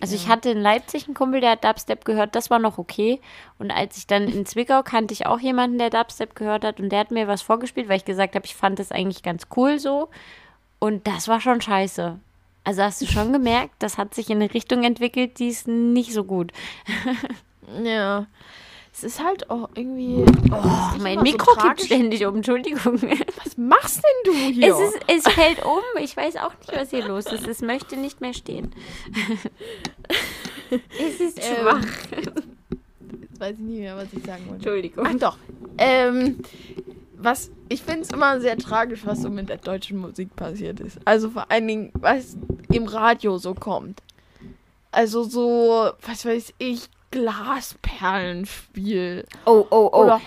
[0.00, 3.20] Also ich hatte in Leipzig einen Kumpel, der hat Dubstep gehört, das war noch okay.
[3.58, 6.90] Und als ich dann in Zwickau kannte ich auch jemanden, der Dubstep gehört hat und
[6.90, 9.78] der hat mir was vorgespielt, weil ich gesagt habe, ich fand das eigentlich ganz cool
[9.78, 10.10] so.
[10.78, 12.18] Und das war schon scheiße.
[12.64, 16.12] Also hast du schon gemerkt, das hat sich in eine Richtung entwickelt, die ist nicht
[16.12, 16.52] so gut.
[17.82, 18.26] Ja.
[18.92, 20.24] Es ist halt auch irgendwie.
[20.52, 23.02] Oh, mein Mikro kippt ständig um, Entschuldigung.
[23.42, 24.72] Was machst denn du hier?
[24.72, 25.80] Es, ist, es fällt um.
[26.00, 27.48] Ich weiß auch nicht, was hier los ist.
[27.48, 28.72] Es möchte nicht mehr stehen.
[30.70, 31.84] es ist Ähm, schwach.
[33.20, 34.54] Jetzt weiß ich nicht mehr, was ich sagen wollte.
[34.54, 35.06] Entschuldigung.
[35.08, 35.38] Ach doch.
[35.76, 36.38] Ähm,
[37.16, 40.98] was, ich finde es immer sehr tragisch, was so mit der deutschen Musik passiert ist.
[41.04, 42.36] Also vor allen Dingen, was
[42.74, 44.00] im Radio so kommt.
[44.92, 49.24] Also so, was weiß ich, Glasperlenspiel.
[49.46, 50.02] Oh, oh, oh.
[50.04, 50.20] Oder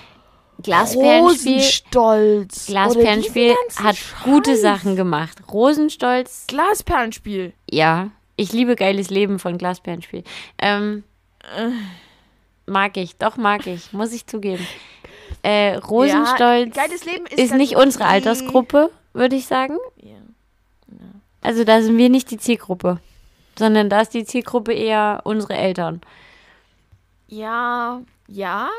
[0.64, 1.54] Glasperlenspiel.
[1.56, 2.66] Rosenstolz.
[2.68, 4.62] Glasperlenspiel hat ganzen gute Scheiß.
[4.62, 5.38] Sachen gemacht.
[5.52, 7.54] Rosenstolz, Glasperlenspiel.
[7.70, 8.10] ja.
[8.40, 10.24] Ich liebe geiles Leben von Glasperlenspiel.
[10.60, 11.04] Ähm,
[11.58, 11.72] Äh.
[12.68, 14.64] mag ich, doch mag ich, muss ich zugeben.
[15.42, 18.06] Äh, Rosenstolz Ja, ist, ist nicht unsere.
[18.06, 19.78] Altersgruppe, würde ich sagen.
[19.96, 20.14] Ja.
[21.42, 23.00] Also da sind wir nicht die Zielgruppe,
[23.58, 26.02] sondern da ist die Zielgruppe eher unsere Eltern.
[27.28, 28.70] Ja, ja.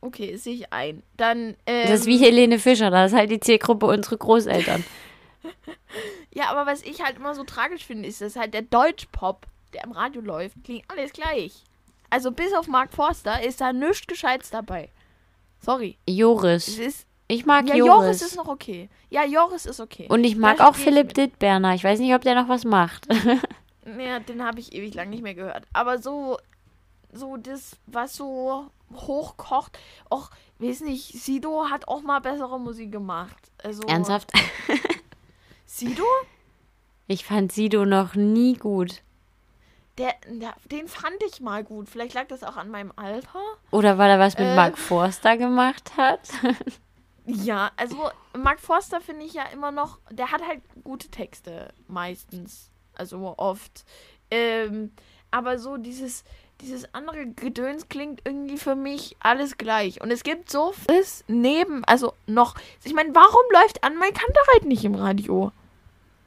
[0.00, 1.02] Okay, sehe ich ein.
[1.16, 1.56] Dann.
[1.66, 4.84] Ähm, Das ist wie Helene Fischer, da ist halt die Zielgruppe unsere Großeltern.
[6.32, 9.84] Ja, aber was ich halt immer so tragisch finde, ist, dass halt der Deutschpop, der
[9.84, 11.62] im Radio läuft, klingt alles gleich.
[12.10, 14.90] Also bis auf Mark Forster ist da nichts Gescheites dabei.
[15.60, 15.96] Sorry.
[16.06, 16.78] Es Joris.
[16.78, 17.06] ist.
[17.26, 18.04] Ich mag Ja, Joris.
[18.04, 18.88] Joris ist noch okay.
[19.10, 20.06] Ja, Joris ist okay.
[20.10, 21.14] Und ich mag Da auch Philipp.
[21.14, 21.74] Dittberner.
[21.74, 23.06] Ich weiß nicht, ob der noch was macht.
[23.98, 25.66] Ja, den habe ich ewig lang nicht mehr gehört.
[25.74, 26.38] Aber so,
[27.12, 33.36] so das, was so hochkocht, auch, weiß nicht, Sido hat auch mal bessere Musik gemacht.
[33.62, 34.32] Also, Ernsthaft?
[35.66, 36.02] Sido?
[37.08, 39.02] Ich fand Sido noch nie gut.
[39.98, 41.90] Der, der, den fand ich mal gut.
[41.90, 43.38] Vielleicht lag das auch an meinem Alter.
[43.70, 44.56] Oder weil er was mit Äh.
[44.56, 46.20] Mark Forster gemacht hat.
[47.26, 52.70] Ja, also Mark Forster finde ich ja immer noch, der hat halt gute Texte meistens,
[52.94, 53.84] also oft.
[54.30, 54.92] Ähm,
[55.30, 56.24] aber so dieses,
[56.60, 60.00] dieses andere Gedöns klingt irgendwie für mich alles gleich.
[60.02, 64.84] Und es gibt so vieles neben, also noch, ich meine, warum läuft Anmal Kantereit nicht
[64.84, 65.50] im Radio?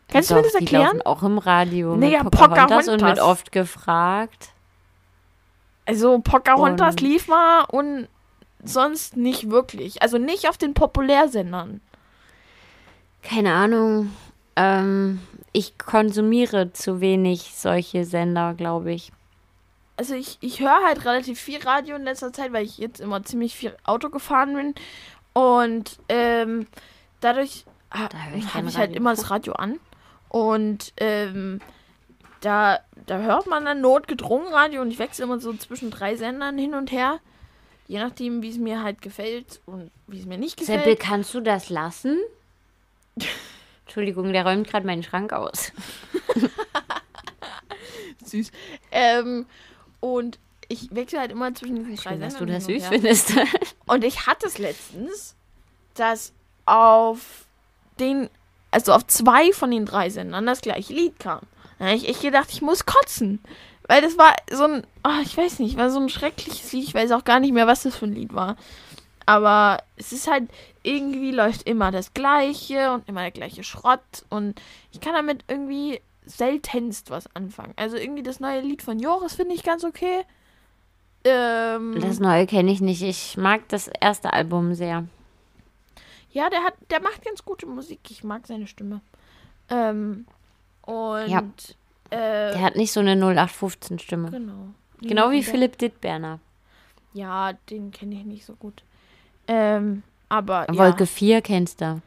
[0.09, 0.97] Kannst Doch, du mir das die erklären?
[0.97, 3.01] laufen auch im Radio Nee, mit ja, Pocahontas und Pocahontas.
[3.17, 4.49] wird oft gefragt.
[5.85, 8.07] Also Pocahontas Und- lief mal und
[8.63, 10.01] sonst nicht wirklich.
[10.01, 11.81] Also nicht auf den Populärsendern.
[13.21, 14.11] Keine Ahnung.
[14.55, 15.19] Ähm,
[15.53, 19.11] ich konsumiere zu wenig solche Sender, glaube ich.
[19.97, 23.23] Also ich, ich höre halt relativ viel Radio in letzter Zeit, weil ich jetzt immer
[23.23, 24.75] ziemlich viel Auto gefahren bin.
[25.33, 26.67] Und ähm,
[27.19, 29.79] dadurch ha, Da höre ich habe kein ich halt immer das Radio an.
[30.29, 31.61] Und ähm,
[32.41, 36.57] da, da hört man dann notgedrungen Radio und ich wechsle immer so zwischen drei Sendern
[36.57, 37.19] hin und her.
[37.87, 40.79] Je nachdem, wie es mir halt gefällt und wie es mir nicht gefällt.
[40.79, 42.17] Seppel, kannst du das lassen?
[43.85, 45.71] Entschuldigung, der räumt gerade meinen Schrank aus.
[48.25, 48.51] süß.
[48.91, 49.45] Ähm,
[49.99, 52.89] und ich wechsle halt immer zwischen diesen drei Schön, dass du das süß her.
[52.89, 53.33] findest.
[53.85, 55.35] Und ich hatte es letztens,
[55.93, 56.33] dass
[56.65, 57.45] auf
[57.99, 58.29] den,
[58.71, 61.41] also auf zwei von den drei Sendern das gleiche Lied kam.
[61.79, 63.39] Da habe ich echt gedacht, ich muss kotzen.
[63.87, 66.83] Weil das war so ein, ah, ich weiß nicht, war so ein schreckliches Lied.
[66.83, 68.57] Ich weiß auch gar nicht mehr, was das für ein Lied war.
[69.25, 70.49] Aber es ist halt,
[70.83, 74.25] irgendwie läuft immer das Gleiche und immer der gleiche Schrott.
[74.29, 74.61] Und
[74.91, 77.73] ich kann damit irgendwie seltenst was anfangen.
[77.77, 80.23] Also irgendwie das neue Lied von Joris finde ich ganz okay.
[81.23, 83.01] Ähm, Das neue kenne ich nicht.
[83.01, 85.05] Ich mag das erste Album sehr.
[86.31, 87.99] Ja, der hat, der macht ganz gute Musik.
[88.09, 89.01] Ich mag seine Stimme.
[89.69, 90.25] Ähm,
[90.83, 91.43] und Ja.
[92.09, 94.31] Äh, Der hat nicht so eine 0815-Stimme.
[94.31, 94.53] genau.
[95.01, 96.39] Genau wie der- Philipp Dittberner.
[97.13, 98.83] Ja, den kenne ich nicht so gut.
[99.47, 101.05] Ähm, aber Wolke ja.
[101.05, 102.01] 4 kennst du.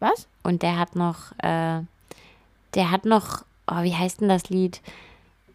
[0.00, 0.28] Was?
[0.42, 1.80] Und der hat noch, äh,
[2.74, 4.80] der hat noch, oh, wie heißt denn das Lied?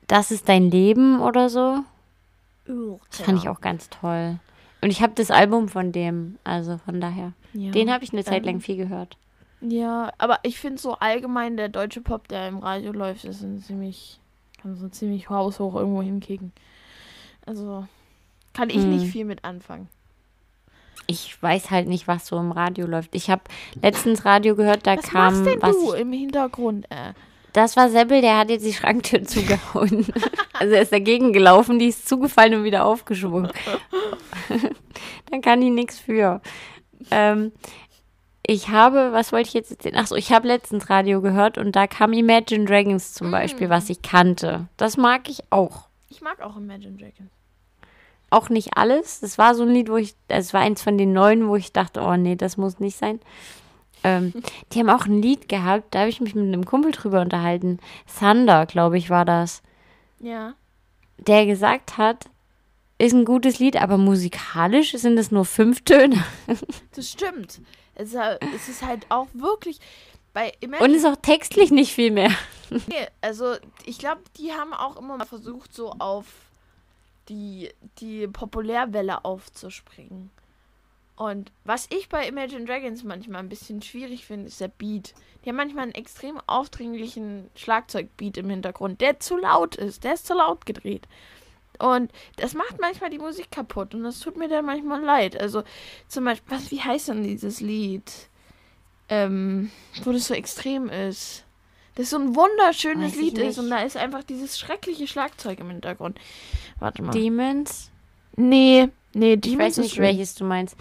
[0.08, 1.84] Das ist dein Leben oder so?
[2.66, 4.40] Das fand ich auch ganz toll.
[4.82, 7.34] Und ich habe das Album von dem, also von daher.
[7.54, 7.72] Ja.
[7.72, 9.18] Den habe ich eine Zeit lang viel gehört.
[9.62, 13.60] Ja, aber ich finde so allgemein der deutsche Pop, der im Radio läuft, ist ein
[13.62, 14.20] ziemlich,
[14.62, 16.52] kann so ziemlich haushoch irgendwo hinkicken.
[17.46, 17.86] Also
[18.54, 18.90] kann ich Hm.
[18.90, 19.90] nicht viel mit anfangen.
[21.08, 23.16] Ich weiß halt nicht, was so im Radio läuft.
[23.16, 23.42] Ich habe
[23.82, 25.76] letztens Radio gehört, da Was kam machst denn was.
[25.76, 26.86] du im Hintergrund?
[26.92, 27.14] Äh?
[27.52, 30.06] Das war Seppel, der hat jetzt die Schranktür zugehauen.
[30.54, 33.52] also er ist dagegen gelaufen, die ist zugefallen und wieder aufgeschwungen.
[35.32, 36.42] Dann kann ich nichts für.
[37.12, 37.52] Ähm,
[38.50, 39.96] ich habe, was wollte ich jetzt erzählen?
[39.96, 44.02] Achso, ich habe letztens Radio gehört und da kam Imagine Dragons zum Beispiel, was ich
[44.02, 44.68] kannte.
[44.76, 45.88] Das mag ich auch.
[46.10, 47.30] Ich mag auch Imagine Dragons.
[48.32, 49.20] Auch nicht alles.
[49.20, 51.74] Das war so ein Lied, wo ich, es war eins von den neuen, wo ich
[51.74, 53.20] dachte, oh nee, das muss nicht sein.
[54.04, 54.34] Ähm,
[54.72, 57.78] die haben auch ein Lied gehabt, da habe ich mich mit einem Kumpel drüber unterhalten.
[58.20, 59.62] Thunder, glaube ich, war das.
[60.20, 60.56] Ja.
[61.20, 62.26] der gesagt hat,
[62.98, 66.24] ist ein gutes Lied, aber musikalisch sind es nur fünf Töne.
[66.96, 67.62] Das stimmt.
[68.00, 69.80] Es ist, halt- es ist halt auch wirklich
[70.34, 70.96] bei Und Imagine.
[70.96, 72.32] ist auch textlich nicht viel mehr.
[73.22, 76.26] also ich glaube, die haben auch immer mal versucht, so auf
[77.30, 77.70] die,
[78.00, 80.30] die Populärwelle aufzuspringen.
[81.16, 85.14] Und was ich bei Imagine Dragons manchmal ein bisschen schwierig finde, ist der Beat.
[85.44, 90.04] Die haben manchmal einen extrem aufdringlichen Schlagzeugbeat im Hintergrund, der zu laut ist.
[90.06, 91.08] Der ist zu laut gedreht.
[91.80, 93.96] Und das macht manchmal die Musik kaputt.
[93.96, 95.40] Und das tut mir dann manchmal leid.
[95.40, 95.64] Also
[96.08, 98.12] zum Beispiel, was, wie heißt denn dieses Lied?
[99.08, 99.72] Ähm,
[100.04, 101.46] wo das so extrem ist.
[101.96, 105.60] Das so ein wunderschönes Weiß ich Lied ist und da ist einfach dieses schreckliche Schlagzeug
[105.60, 106.20] im Hintergrund.
[106.80, 107.12] Warte mal.
[107.12, 107.90] Demons?
[108.36, 110.78] nee, nee, Ich Demons weiß ist nicht, welches du meinst.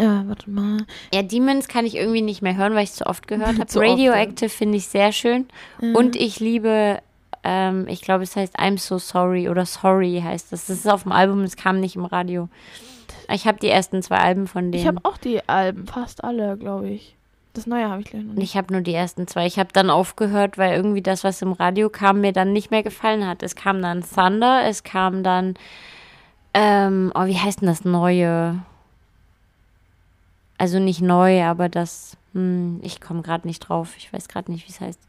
[0.00, 0.86] Ja, warte mal.
[1.12, 3.74] Ja, Demons kann ich irgendwie nicht mehr hören, weil ich es zu oft gehört habe.
[3.74, 5.48] Radioactive finde ich sehr schön.
[5.80, 5.94] Mhm.
[5.94, 7.00] Und ich liebe,
[7.44, 10.66] ähm, ich glaube, es heißt I'm So Sorry oder Sorry heißt das.
[10.66, 12.48] Das ist auf dem Album, es kam nicht im Radio.
[13.32, 14.96] Ich habe die ersten zwei Alben von Ich denen.
[14.96, 17.16] habe auch die Alben, fast alle, glaube ich.
[17.52, 18.44] Das neue habe ich leider noch nicht.
[18.44, 19.46] ich habe nur die ersten zwei.
[19.46, 22.82] Ich habe dann aufgehört, weil irgendwie das, was im Radio kam, mir dann nicht mehr
[22.84, 23.42] gefallen hat.
[23.42, 25.54] Es kam dann Thunder, es kam dann,
[26.54, 28.60] ähm, oh, wie heißt denn das neue?
[30.58, 33.94] Also nicht neu, aber das, hm, ich komme gerade nicht drauf.
[33.96, 35.00] Ich weiß gerade nicht, wie es heißt.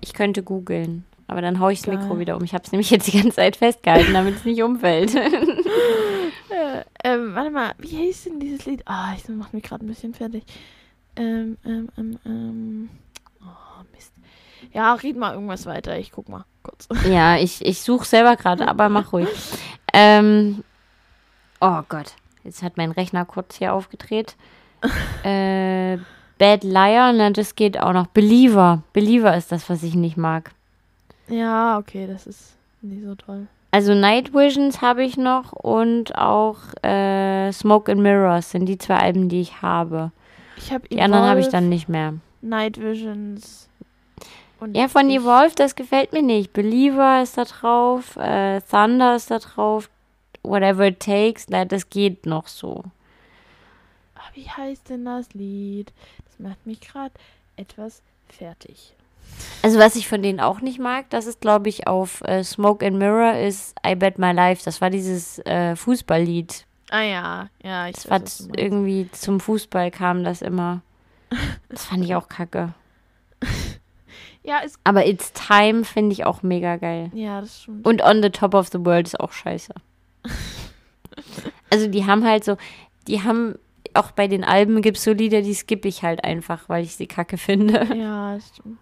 [0.00, 1.94] Ich könnte googeln, aber dann haue ich das.
[1.94, 2.42] Mikro wieder um.
[2.42, 5.14] Ich habe es nämlich jetzt die ganze Zeit festgehalten, damit es nicht umfällt.
[6.52, 8.82] Äh, ähm, warte mal, wie hieß denn dieses Lied?
[8.84, 10.42] Ah, ich mach mich gerade ein bisschen fertig.
[11.14, 12.90] Ähm, ähm, ähm, ähm.
[13.40, 14.12] Oh, Mist.
[14.72, 15.96] Ja, red mal irgendwas weiter.
[15.96, 16.88] Ich guck mal kurz.
[17.08, 19.28] Ja, ich, ich suche selber gerade, aber mach ruhig.
[19.92, 20.64] Ähm,
[21.60, 24.34] oh Gott, jetzt hat mein Rechner kurz hier aufgedreht.
[25.22, 25.98] äh,
[26.38, 28.08] Bad Liar, na, das geht auch noch.
[28.08, 28.82] Believer.
[28.92, 30.50] Believer ist das, was ich nicht mag.
[31.30, 33.46] Ja, okay, das ist nicht so toll.
[33.72, 38.96] Also Night Visions habe ich noch und auch äh, Smoke and Mirrors sind die zwei
[38.96, 40.10] Alben, die ich habe.
[40.56, 42.14] Ich habe Die anderen habe ich dann nicht mehr.
[42.42, 43.68] Night Visions.
[44.58, 46.52] Und Ja, von Evolve, das gefällt mir nicht.
[46.52, 49.88] Believer ist da drauf, äh, Thunder ist da drauf,
[50.42, 52.82] Whatever It Takes, na, das geht noch so.
[54.16, 55.92] Ah, Wie heißt denn das Lied?
[56.26, 57.12] Das macht mich gerade
[57.56, 58.94] etwas fertig.
[59.62, 62.86] Also was ich von denen auch nicht mag, das ist glaube ich auf äh, Smoke
[62.86, 64.62] and Mirror ist I Bet My Life.
[64.64, 66.66] Das war dieses äh, Fußballlied.
[66.90, 70.82] Ah ja, ja, ich Das weiß, war irgendwie zum Fußball kam das immer.
[71.68, 72.74] Das fand ich auch kacke.
[74.42, 77.10] Ja, es, Aber It's Time finde ich auch mega geil.
[77.12, 77.86] ja, das stimmt.
[77.86, 79.74] Und On the Top of the World ist auch scheiße.
[81.70, 82.56] Also die haben halt so,
[83.06, 83.54] die haben
[83.94, 86.96] auch bei den Alben gibt es so Lieder, die skippe ich halt einfach, weil ich
[86.96, 87.84] sie kacke finde.
[87.94, 88.78] Ja, das stimmt.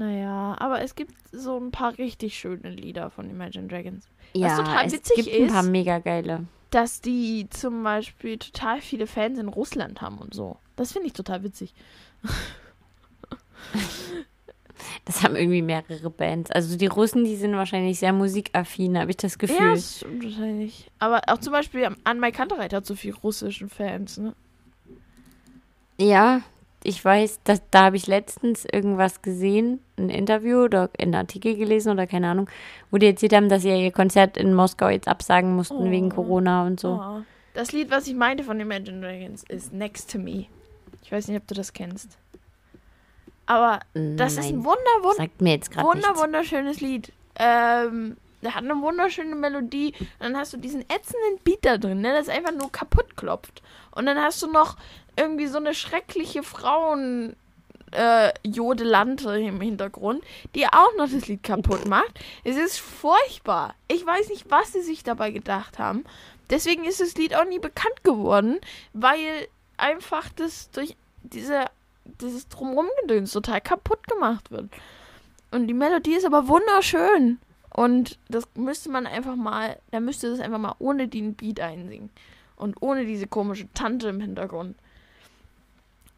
[0.00, 4.08] Naja, aber es gibt so ein paar richtig schöne Lieder von Imagine Dragons.
[4.32, 6.46] Ja, total es witzig gibt ein paar ist- mega geile.
[6.70, 10.56] Dass die zum Beispiel total viele Fans in Russland haben und so.
[10.76, 11.74] Das finde ich total witzig.
[15.04, 16.50] Das haben irgendwie mehrere Bands.
[16.50, 19.70] Also die Russen, die sind wahrscheinlich sehr musikaffin, habe ich das Ja, Gefühl.
[19.72, 20.90] das stimmt wahrscheinlich.
[20.98, 24.34] Aber auch zum Beispiel an Mai Kantereit hat so viele russischen Fans, ne?
[25.98, 26.40] Ja,
[26.82, 31.92] ich weiß, dass, da habe ich letztens irgendwas gesehen, ein Interview oder einen Artikel gelesen
[31.92, 32.48] oder keine Ahnung,
[32.90, 35.90] wo die erzählt haben, dass sie ihr Konzert in Moskau jetzt absagen mussten Oh.
[35.90, 37.00] wegen Corona und so.
[37.02, 37.20] Oh.
[37.54, 40.46] Das Lied, was ich meinte von Imagine Dragons, ist Next to Me.
[41.02, 42.16] Ich weiß nicht, ob du das kennst.
[43.46, 46.20] Aber das ist ein Nein, wunder, wunder, sagt mir jetzt wunder, nichts.
[46.22, 47.12] wunderschönes Lied.
[47.36, 49.92] Ähm, der hat eine wunderschöne Melodie.
[49.98, 53.60] Und dann hast du diesen ätzenden Beat da drin, ne, das einfach nur kaputt klopft.
[53.90, 54.76] Und dann hast du noch
[55.20, 57.36] irgendwie so eine schreckliche Frauen
[57.92, 60.22] äh, Jodelante im Hintergrund,
[60.54, 62.18] die auch noch das Lied kaputt macht.
[62.44, 63.74] Es ist furchtbar.
[63.88, 66.04] Ich weiß nicht, was sie sich dabei gedacht haben.
[66.48, 68.58] Deswegen ist das Lied auch nie bekannt geworden,
[68.92, 71.66] weil einfach das durch diese
[72.20, 74.68] dieses Drumrumgedöns total kaputt gemacht wird.
[75.50, 77.38] Und die Melodie ist aber wunderschön.
[77.74, 82.10] Und das müsste man einfach mal, da müsste das einfach mal ohne den Beat einsingen.
[82.56, 84.76] Und ohne diese komische Tante im Hintergrund.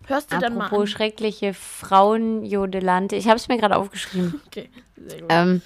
[0.06, 3.16] Hörst du dann mal Apropos schreckliche Frauenjodelante.
[3.16, 4.40] Ich habe es mir gerade aufgeschrieben.
[4.46, 5.28] Okay, sehr gut.
[5.30, 5.62] ähm,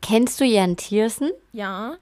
[0.00, 1.30] kennst du Jan Thiersen?
[1.52, 1.96] ja.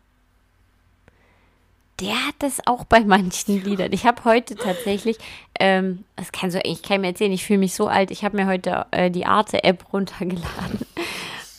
[1.99, 3.91] Der hat das auch bei manchen Liedern.
[3.95, 5.17] Ich habe heute tatsächlich,
[5.59, 8.11] ähm, das kann so eigentlich keinem erzählen, ich fühle mich so alt.
[8.11, 10.86] Ich habe mir heute äh, die Arte-App runtergeladen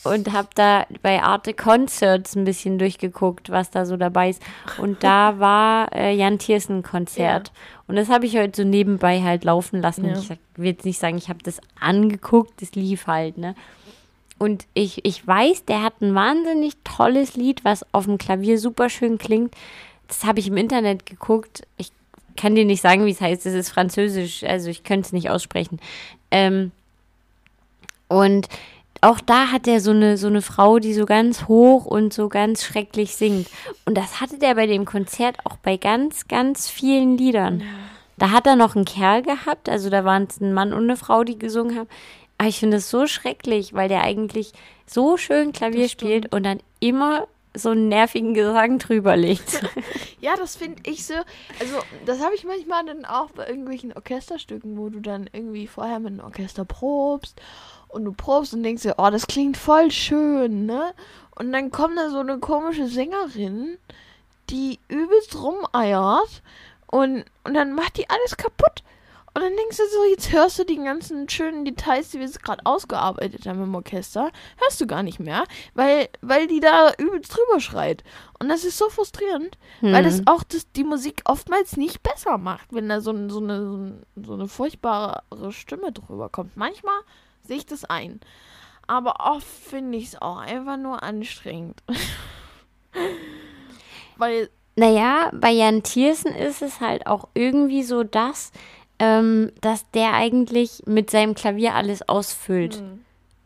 [0.07, 4.41] und habe da bei Arte Concerts ein bisschen durchgeguckt, was da so dabei ist.
[4.77, 7.51] Und da war äh, Jan Thiersen Konzert.
[7.87, 10.05] Und das habe ich heute so nebenbei halt laufen lassen.
[10.05, 10.17] Ja.
[10.17, 13.55] Ich will jetzt nicht sagen, ich habe das angeguckt, das lief halt, ne?
[14.39, 18.89] Und ich, ich weiß, der hat ein wahnsinnig tolles Lied, was auf dem Klavier super
[18.89, 19.55] schön klingt.
[20.07, 21.63] Das habe ich im Internet geguckt.
[21.77, 21.91] Ich
[22.35, 23.45] kann dir nicht sagen, wie es heißt.
[23.45, 25.79] Es ist französisch, also ich könnte es nicht aussprechen.
[26.29, 26.71] Ähm,
[28.07, 28.47] und
[29.01, 32.29] auch da hat er so eine, so eine Frau, die so ganz hoch und so
[32.29, 33.47] ganz schrecklich singt.
[33.85, 37.63] Und das hatte der bei dem Konzert auch bei ganz, ganz vielen Liedern.
[38.17, 40.97] Da hat er noch einen Kerl gehabt, also da waren es ein Mann und eine
[40.97, 41.89] Frau, die gesungen haben.
[42.39, 44.53] Aber ich finde das so schrecklich, weil der eigentlich
[44.85, 49.61] so schön Klavier spielt und dann immer so einen nervigen Gesang drüber legt.
[50.19, 51.13] Ja, das finde ich so.
[51.59, 51.75] Also,
[52.07, 56.13] das habe ich manchmal dann auch bei irgendwelchen Orchesterstücken, wo du dann irgendwie vorher mit
[56.13, 57.39] einem Orchester probst
[57.97, 60.93] und du probst und denkst dir, oh, das klingt voll schön, ne?
[61.35, 63.77] Und dann kommt da so eine komische Sängerin,
[64.49, 66.41] die übelst rumeiert
[66.87, 68.83] und, und dann macht die alles kaputt.
[69.33, 72.41] Und dann denkst du so, jetzt hörst du die ganzen schönen Details, die wir jetzt
[72.41, 75.43] gerade ausgearbeitet haben im Orchester, hörst du gar nicht mehr,
[75.75, 78.03] weil, weil die da übelst drüber schreit.
[78.39, 82.73] Und das ist so frustrierend, weil das auch das, die Musik oftmals nicht besser macht,
[82.73, 85.21] wenn da so, so, eine, so, ein- so eine furchtbare
[85.51, 86.57] Stimme drüber kommt.
[86.57, 86.99] Manchmal
[87.47, 88.19] sehe ich das ein.
[88.87, 91.81] Aber oft finde ich es auch einfach nur anstrengend.
[94.17, 98.51] weil, Naja, bei Jan Thiersen ist es halt auch irgendwie so das,
[98.99, 102.81] ähm, dass der eigentlich mit seinem Klavier alles ausfüllt.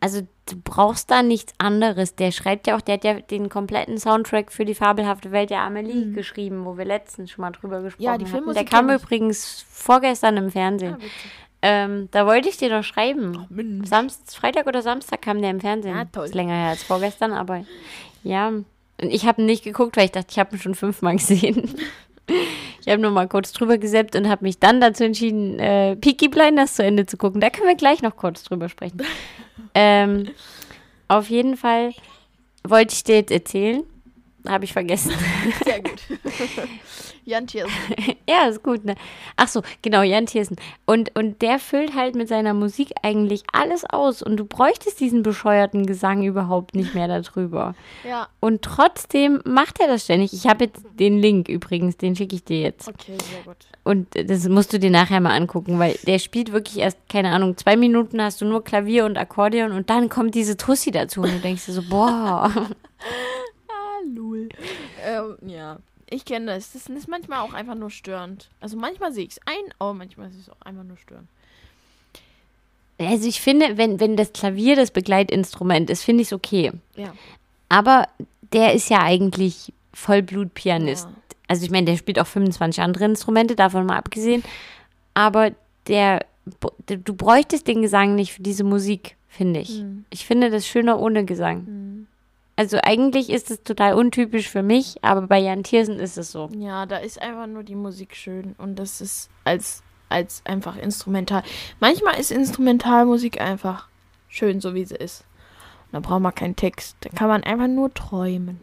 [0.00, 2.14] Also du brauchst da nichts anderes.
[2.16, 5.60] Der schreibt ja auch, der hat ja den kompletten Soundtrack für die fabelhafte Welt der
[5.60, 8.32] Amelie geschrieben, wo wir letztens schon mal drüber gesprochen Ja, die haben.
[8.32, 10.94] Filmmusik Der kam übrigens vorgestern im Fernsehen.
[10.94, 11.30] Ah, witzig.
[11.62, 13.46] Ähm, da wollte ich dir doch schreiben.
[13.48, 13.88] Mensch.
[13.88, 15.96] Samst, Freitag oder Samstag kam der im Fernsehen.
[15.96, 16.24] Ja, toll.
[16.24, 17.64] Ist länger her als vorgestern, aber
[18.24, 18.48] ja.
[18.48, 18.66] Und
[18.98, 21.72] ich habe ihn nicht geguckt, weil ich dachte, ich habe ihn schon fünfmal gesehen.
[22.80, 26.28] Ich habe nur mal kurz drüber gesäppt und habe mich dann dazu entschieden, äh, Peaky
[26.28, 27.40] Blinders zu Ende zu gucken.
[27.40, 29.02] Da können wir gleich noch kurz drüber sprechen.
[29.74, 30.28] ähm,
[31.06, 31.92] auf jeden Fall
[32.64, 33.84] wollte ich dir jetzt erzählen.
[34.46, 35.12] Habe ich vergessen.
[35.64, 36.02] Sehr gut.
[37.24, 37.72] Jan Thiersen.
[38.28, 38.96] ja, ist gut, ne?
[39.36, 40.56] Ach so, genau, Jan Thiersen.
[40.86, 44.22] Und, und der füllt halt mit seiner Musik eigentlich alles aus.
[44.22, 47.74] Und du bräuchtest diesen bescheuerten Gesang überhaupt nicht mehr darüber.
[48.08, 48.28] Ja.
[48.40, 50.32] Und trotzdem macht er das ständig.
[50.32, 52.88] Ich habe jetzt den Link übrigens, den schicke ich dir jetzt.
[52.88, 53.56] Okay, sehr gut.
[53.84, 57.56] Und das musst du dir nachher mal angucken, weil der spielt wirklich erst, keine Ahnung,
[57.56, 61.32] zwei Minuten hast du nur Klavier und Akkordeon und dann kommt diese Tussi dazu und
[61.32, 62.52] du denkst dir so, boah.
[64.14, 64.48] Lul.
[65.04, 65.78] Ähm, ja.
[66.10, 66.72] Ich kenne das.
[66.72, 68.50] Das ist manchmal auch einfach nur störend.
[68.60, 71.28] Also manchmal sehe ich es ein, aber manchmal ist es auch einfach nur störend.
[72.98, 76.72] Also ich finde, wenn, wenn das Klavier das Begleitinstrument ist, finde ich es okay.
[76.96, 77.14] Ja.
[77.68, 78.08] Aber
[78.52, 81.06] der ist ja eigentlich Vollblut-Pianist.
[81.06, 81.14] Ja.
[81.48, 84.42] Also ich meine, der spielt auch 25 andere Instrumente, davon mal abgesehen.
[85.14, 85.52] Aber
[85.86, 86.24] der,
[86.86, 89.78] du bräuchtest den Gesang nicht für diese Musik, finde ich.
[89.78, 90.04] Hm.
[90.10, 91.66] Ich finde das schöner ohne Gesang.
[91.66, 92.06] Hm.
[92.56, 96.50] Also eigentlich ist es total untypisch für mich, aber bei Jan Thiersen ist es so.
[96.54, 101.42] Ja, da ist einfach nur die Musik schön und das ist als, als einfach instrumental.
[101.80, 103.88] Manchmal ist Instrumentalmusik einfach
[104.28, 105.24] schön, so wie sie ist.
[105.86, 106.96] Und da braucht man keinen Text.
[107.00, 108.60] Da kann man einfach nur träumen.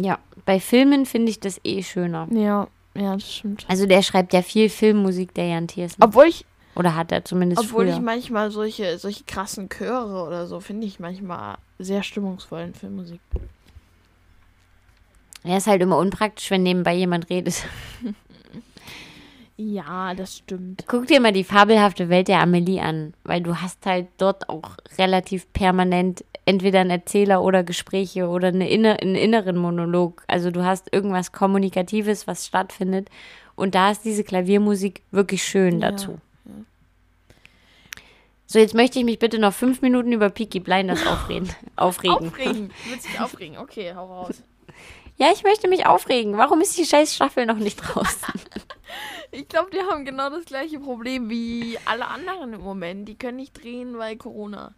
[0.00, 2.28] Ja, bei Filmen finde ich das eh schöner.
[2.30, 3.66] Ja, ja, das stimmt.
[3.68, 6.02] Also der schreibt ja viel Filmmusik, der Jan Thiersen.
[6.02, 6.46] Obwohl ich,
[6.78, 7.96] Oder hat er zumindest obwohl früher.
[7.96, 13.20] ich manchmal solche, solche krassen Chöre oder so finde ich manchmal sehr stimmungsvoll in Filmmusik.
[15.42, 17.64] Er ist halt immer unpraktisch, wenn nebenbei jemand redet.
[19.60, 20.84] Ja, das stimmt.
[20.86, 24.76] Guck dir mal die fabelhafte Welt der Amelie an, weil du hast halt dort auch
[24.98, 30.22] relativ permanent entweder einen Erzähler oder Gespräche oder eine inner, einen inneren Monolog.
[30.28, 33.08] Also du hast irgendwas Kommunikatives, was stattfindet.
[33.56, 36.20] Und da ist diese Klaviermusik wirklich schön Ja, dazu.
[38.50, 42.28] So, jetzt möchte ich mich bitte noch fünf Minuten über Peaky Blinders aufreden, aufregen.
[42.28, 42.68] Aufregen.
[42.84, 43.58] Du willst dich aufregen.
[43.58, 44.42] Okay, hau raus.
[45.18, 46.38] Ja, ich möchte mich aufregen.
[46.38, 48.34] Warum ist die scheiß Staffel noch nicht draußen?
[49.30, 53.06] Ich glaube, die haben genau das gleiche Problem wie alle anderen im Moment.
[53.06, 54.72] Die können nicht drehen, weil Corona.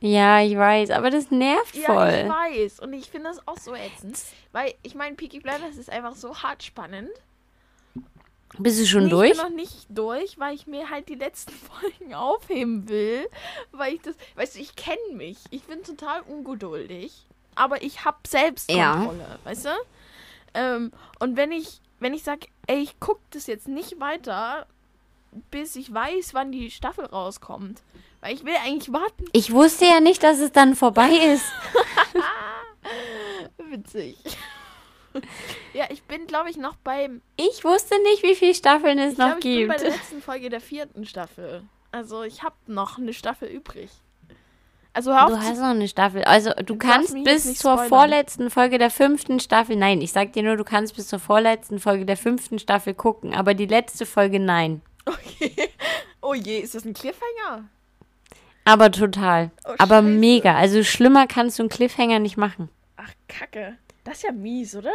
[0.00, 2.28] ja, ich weiß, aber das nervt Ja, ich voll.
[2.28, 2.80] weiß.
[2.80, 4.18] Und ich finde das auch so ätzend.
[4.50, 7.10] Weil, ich meine, Peaky Blinders ist einfach so hart spannend.
[8.58, 9.30] Bist du schon Nee, durch?
[9.30, 13.28] Ich bin noch nicht durch, weil ich mir halt die letzten Folgen aufheben will.
[13.72, 15.38] Weil ich das, weißt du, ich kenne mich.
[15.50, 17.12] Ich bin total ungeduldig.
[17.54, 19.70] Aber ich habe Selbstkontrolle, weißt du?
[20.54, 24.66] Ähm, und wenn ich, wenn ich sage, ey, ich gucke das jetzt nicht weiter,
[25.50, 27.82] bis ich weiß, wann die Staffel rauskommt.
[28.20, 29.26] Weil ich will eigentlich warten.
[29.32, 31.44] Ich wusste ja nicht, dass es dann vorbei ist.
[33.70, 34.16] Witzig.
[35.72, 39.18] Ja, ich bin, glaube ich, noch beim Ich wusste nicht, wie viele Staffeln es Ich
[39.18, 39.86] noch glaube, ich bin bei gibt.
[39.86, 41.62] der letzten Folge der vierten Staffel.
[41.92, 43.90] Also ich habe noch eine Staffel übrig.
[44.92, 46.24] Also hör auf Du hast noch eine Staffel.
[46.24, 47.88] Also du kannst bis zur spoilern.
[47.88, 51.78] vorletzten Folge der fünften Staffel, nein, ich sag dir nur, du kannst bis zur vorletzten
[51.78, 54.82] Folge der fünften Staffel gucken, aber die letzte Folge nein.
[55.06, 55.68] Okay.
[56.20, 57.64] Oh je, ist das ein Cliffhanger?
[58.64, 59.50] Aber total.
[59.66, 60.54] Oh, aber mega.
[60.56, 62.68] Also schlimmer kannst du einen Cliffhanger nicht machen.
[62.96, 63.78] Ach, Kacke.
[64.08, 64.90] Das ist ja mies, oder?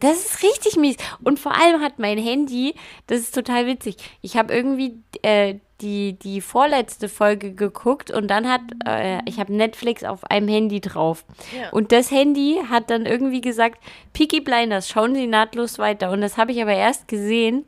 [0.00, 0.96] Das ist richtig mies.
[1.22, 2.74] Und vor allem hat mein Handy,
[3.08, 3.96] das ist total witzig.
[4.22, 9.52] Ich habe irgendwie äh, die, die vorletzte Folge geguckt und dann hat, äh, ich habe
[9.52, 11.26] Netflix auf einem Handy drauf.
[11.54, 11.68] Ja.
[11.72, 16.10] Und das Handy hat dann irgendwie gesagt, Peaky Blinders, schauen Sie nahtlos weiter.
[16.10, 17.66] Und das habe ich aber erst gesehen,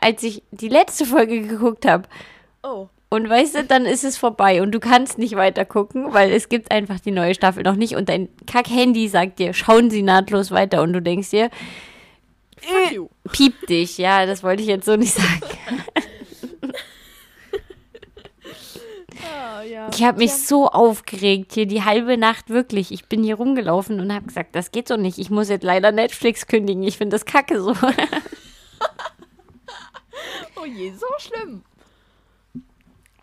[0.00, 2.08] als ich die letzte Folge geguckt habe.
[2.62, 2.88] Oh.
[3.16, 6.50] Und weißt du, dann ist es vorbei und du kannst nicht weiter gucken, weil es
[6.50, 10.50] gibt einfach die neue Staffel noch nicht und dein Kack-Handy sagt dir, schauen Sie nahtlos
[10.50, 11.48] weiter und du denkst dir,
[12.92, 13.08] you.
[13.32, 13.96] piep dich.
[13.96, 15.40] Ja, das wollte ich jetzt so nicht sagen.
[19.24, 19.88] Ah, ja.
[19.94, 20.38] Ich habe mich Tja.
[20.38, 22.92] so aufgeregt hier die halbe Nacht wirklich.
[22.92, 25.18] Ich bin hier rumgelaufen und habe gesagt, das geht so nicht.
[25.18, 26.82] Ich muss jetzt leider Netflix kündigen.
[26.82, 27.74] Ich finde das kacke so.
[30.58, 31.62] Oh je, so schlimm.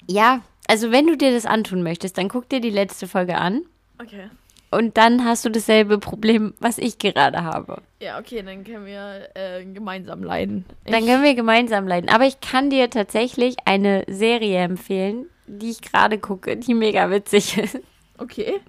[0.08, 3.62] Ja, also wenn du dir das antun möchtest, dann guck dir die letzte Folge an
[4.02, 4.30] Okay.
[4.72, 7.82] und dann hast du dasselbe Problem, was ich gerade habe.
[8.00, 10.66] Ja, okay, dann können wir äh, gemeinsam leiden.
[10.86, 12.10] Dann Ich- können wir gemeinsam leiden.
[12.10, 17.58] Aber ich kann dir tatsächlich eine Serie empfehlen, die ich gerade gucke, die mega witzig
[17.58, 17.80] ist.
[18.18, 18.62] Okay.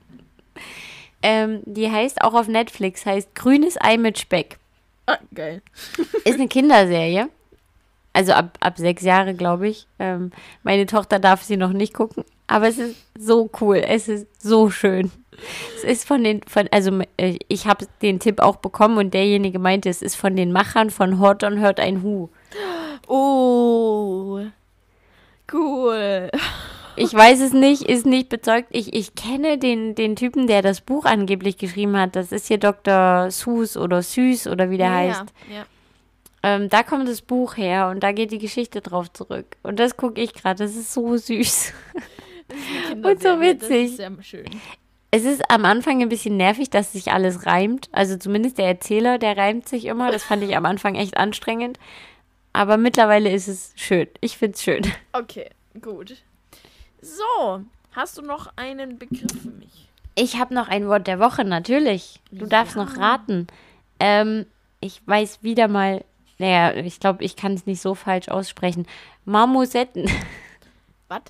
[1.22, 4.59] Ähm, die heißt auch auf Netflix, heißt Grünes Ei mit Speck.
[5.07, 5.62] Ah, geil.
[6.24, 7.28] Ist eine Kinderserie.
[8.15, 9.87] Also ab, ab sechs Jahre, glaube ich.
[9.99, 10.31] Ähm,
[10.62, 12.25] meine Tochter darf sie noch nicht gucken.
[12.47, 13.83] Aber es ist so cool.
[13.87, 15.11] Es ist so schön.
[15.77, 19.59] Es ist von den, von, also äh, ich habe den Tipp auch bekommen und derjenige
[19.59, 22.29] meinte, es ist von den Machern von Horton hört ein Hu.
[23.09, 24.41] Oh.
[25.53, 26.31] Cool.
[26.97, 28.69] Ich weiß es nicht, ist nicht bezeugt.
[28.71, 32.15] Ich, ich kenne den, den Typen, der das Buch angeblich geschrieben hat.
[32.15, 33.31] Das ist hier Dr.
[33.31, 35.25] Sus oder Süß oder wie der ja, heißt.
[35.53, 35.67] Ja.
[36.47, 39.57] Ähm, da kommt das Buch her und da geht die Geschichte drauf zurück.
[39.62, 40.62] Und das gucke ich gerade.
[40.62, 41.30] Das ist so süß.
[41.40, 41.72] Ist
[43.03, 43.84] Und so Kinderserie, Das witzig.
[43.86, 44.45] ist sehr schön.
[45.11, 47.88] Es ist am Anfang ein bisschen nervig, dass sich alles reimt.
[47.92, 50.11] Also zumindest der Erzähler, der reimt sich immer.
[50.12, 51.78] Das fand ich am Anfang echt anstrengend.
[52.53, 54.09] Aber mittlerweile ist es schön.
[54.20, 54.82] Ich finde es schön.
[55.12, 55.49] Okay,
[55.80, 56.16] gut.
[57.01, 59.88] So, hast du noch einen Begriff für mich?
[60.14, 62.20] Ich habe noch ein Wort der Woche, natürlich.
[62.30, 63.47] Du darfst noch raten.
[63.99, 64.47] Ähm,
[64.80, 66.05] ich weiß wieder mal,
[66.45, 68.86] naja, ich glaube, ich kann es nicht so falsch aussprechen.
[69.24, 70.05] Marmosetten.
[71.09, 71.22] Was?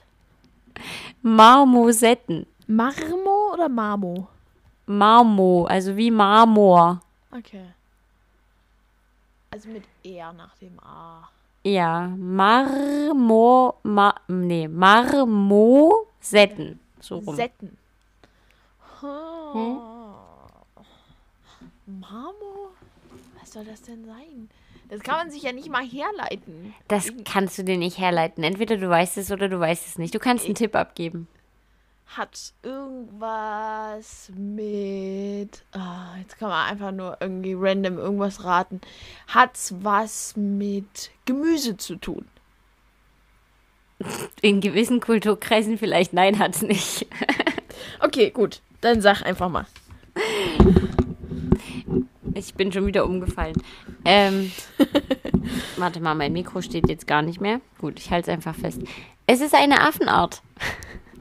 [1.23, 2.47] Marmosetten.
[2.67, 4.27] Marmo oder Marmo?
[4.87, 7.01] Marmo, also wie Marmor.
[7.31, 7.63] Okay.
[9.53, 11.29] Also mit R nach dem A.
[11.63, 16.81] Ja, Marmor, ma, nee, Marmosetten.
[16.99, 17.37] So rum.
[17.37, 17.79] Setten.
[19.01, 19.81] Oh.
[21.87, 22.73] Marmo?
[23.39, 24.51] Was soll das denn sein?
[24.89, 26.75] Das kann man sich ja nicht mal herleiten.
[26.89, 28.45] Das kannst du dir nicht herleiten.
[28.45, 30.15] Entweder du weißt es oder du weißt es nicht.
[30.15, 31.27] Du kannst einen Tipp abgeben.
[32.07, 35.65] Hat irgendwas mit.
[35.73, 38.81] Ah, jetzt kann man einfach nur irgendwie random irgendwas raten.
[39.27, 42.27] Hat's was mit Gemüse zu tun?
[44.43, 47.07] In gewissen Kulturkreisen vielleicht, nein, hat's nicht.
[48.01, 48.61] Okay, gut.
[48.81, 49.67] Dann sag einfach mal.
[52.35, 53.55] Ich bin schon wieder umgefallen.
[54.05, 54.51] Ähm,
[55.77, 57.61] warte mal, mein Mikro steht jetzt gar nicht mehr.
[57.81, 58.81] Gut, ich halte es einfach fest.
[59.27, 60.43] Es ist eine Affenart.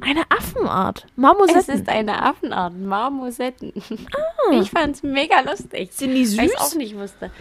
[0.02, 1.06] Eine Affenart.
[1.06, 1.76] Es Marmosetten.
[1.76, 2.78] ist eine Affenart.
[2.78, 3.72] Marmosetten.
[4.52, 5.94] Ich fand's mega lustig.
[5.94, 6.60] Sind die Weil ich süß?
[6.60, 7.32] auch nicht wusste.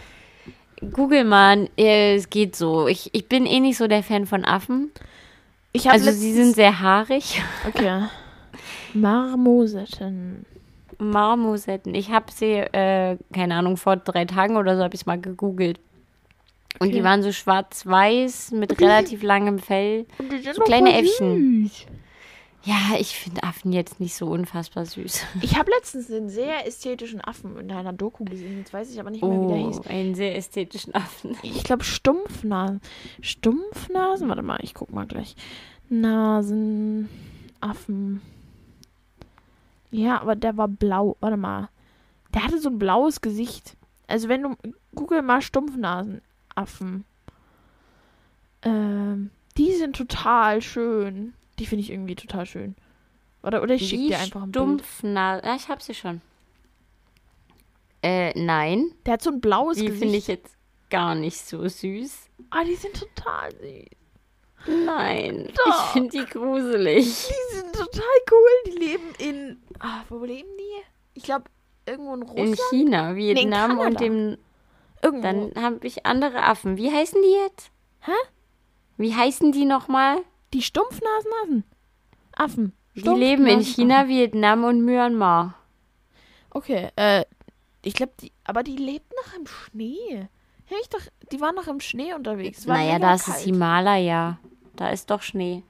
[0.93, 2.87] Google mal, äh, es geht so.
[2.89, 4.91] Ich, ich bin eh nicht so der Fan von Affen.
[5.87, 7.43] Also sie sind sehr haarig.
[7.66, 8.05] Okay.
[8.95, 10.45] Marmosetten.
[11.03, 11.94] Marmosetten.
[11.94, 15.20] Ich habe sie, äh, keine Ahnung, vor drei Tagen oder so habe ich es mal
[15.20, 15.78] gegoogelt.
[16.78, 17.05] Und die Okay.
[17.05, 20.07] waren so schwarz-weiß mit relativ langem Fell.
[20.18, 21.64] Die So kleine Äffchen.
[21.68, 21.86] süß.
[22.64, 25.24] Ja, ich finde Affen jetzt nicht so unfassbar süß.
[25.42, 28.59] Ich habe letztens einen sehr ästhetischen Affen in einer Doku gesehen.
[28.59, 29.80] Jetzt weiß ich aber nicht mehr, wie der Oh, hieß.
[29.88, 31.36] einen sehr ästhetischen Affen.
[31.42, 32.80] Ich glaube Stumpfnasen.
[33.20, 34.28] Stumpfnasen?
[34.28, 35.34] Warte mal, ich guck mal gleich.
[35.88, 37.09] Nasen,
[37.61, 38.22] Affen.
[39.93, 41.16] Ja, aber der war blau.
[41.20, 41.68] Warte mal.
[42.34, 43.76] Der hatte so ein blaues Gesicht.
[44.09, 44.57] Also wenn du
[44.95, 47.05] google mal Stumpfnasenaffen.
[48.62, 51.34] Ähm, die sind total schön.
[51.59, 52.74] Die finde ich irgendwie total schön.
[53.43, 54.64] Oder, oder ich schicke dir einfach ein Bild.
[54.64, 55.45] Stumpfnase.
[55.47, 56.20] Ja, ich habe sie schon.
[58.03, 58.93] Äh, nein.
[59.07, 60.01] Der hat so ein blaues Die Gesicht.
[60.03, 60.57] finde ich jetzt
[60.90, 62.28] gar nicht so süß.
[62.51, 63.88] Ah, die sind total süß.
[64.66, 65.48] Nein.
[65.54, 65.86] Doch.
[65.86, 67.04] Ich finde die gruselig.
[67.28, 68.48] Die sind total cool.
[68.66, 69.62] Die leben in.
[69.80, 70.82] Ah, wo leben die?
[71.14, 71.44] Ich glaube,
[71.86, 72.60] irgendwo in In Russland.
[72.70, 73.98] China, Vietnam und Kanada.
[73.98, 74.38] dem.
[75.02, 75.22] irgendwo.
[75.22, 76.76] Dann habe ich andere Affen.
[76.76, 77.70] Wie heißen die jetzt?
[78.00, 78.12] Hä?
[78.96, 80.22] Wie heißen die nochmal?
[80.52, 81.64] die Stumpfnasenaffen.
[82.36, 82.72] Affen.
[82.94, 85.54] Die leben in China, Vietnam und Myanmar.
[86.50, 87.24] Okay, äh,
[87.82, 90.28] ich glaube, die, aber die lebten noch im Schnee.
[90.80, 92.66] Ich doch, die waren noch im Schnee unterwegs.
[92.66, 94.39] War Naja, da ist es Himalaya.
[94.77, 95.62] Da ist doch Schnee.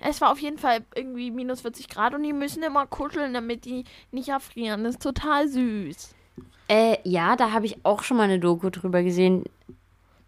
[0.00, 3.64] Es war auf jeden Fall irgendwie minus 40 Grad und die müssen immer kuscheln, damit
[3.66, 4.84] die nicht erfrieren.
[4.84, 6.14] Das ist total süß.
[6.68, 9.44] Äh, ja, da habe ich auch schon mal eine Doku drüber gesehen.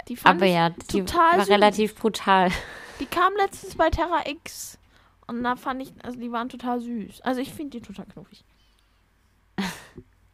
[0.08, 1.48] Die fand Aber ja, die total war süß.
[1.54, 2.50] relativ brutal.
[3.00, 4.78] Die kam letztens bei Terra X.
[5.26, 7.22] Und da fand ich, also die waren total süß.
[7.22, 8.44] Also ich finde die total knuffig.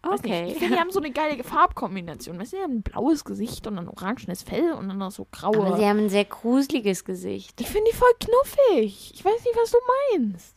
[0.03, 0.53] Weiß nicht, Okay.
[0.53, 2.39] Ich finde, die haben so eine geile Farbkombination.
[2.39, 5.27] Weißt du, die haben ein blaues Gesicht und ein orangenes Fell und dann noch so
[5.31, 5.57] graue.
[5.57, 7.61] Aber sie haben ein sehr gruseliges Gesicht.
[7.61, 9.13] ich finde die voll knuffig.
[9.15, 9.79] Ich weiß nicht, was du
[10.19, 10.57] meinst.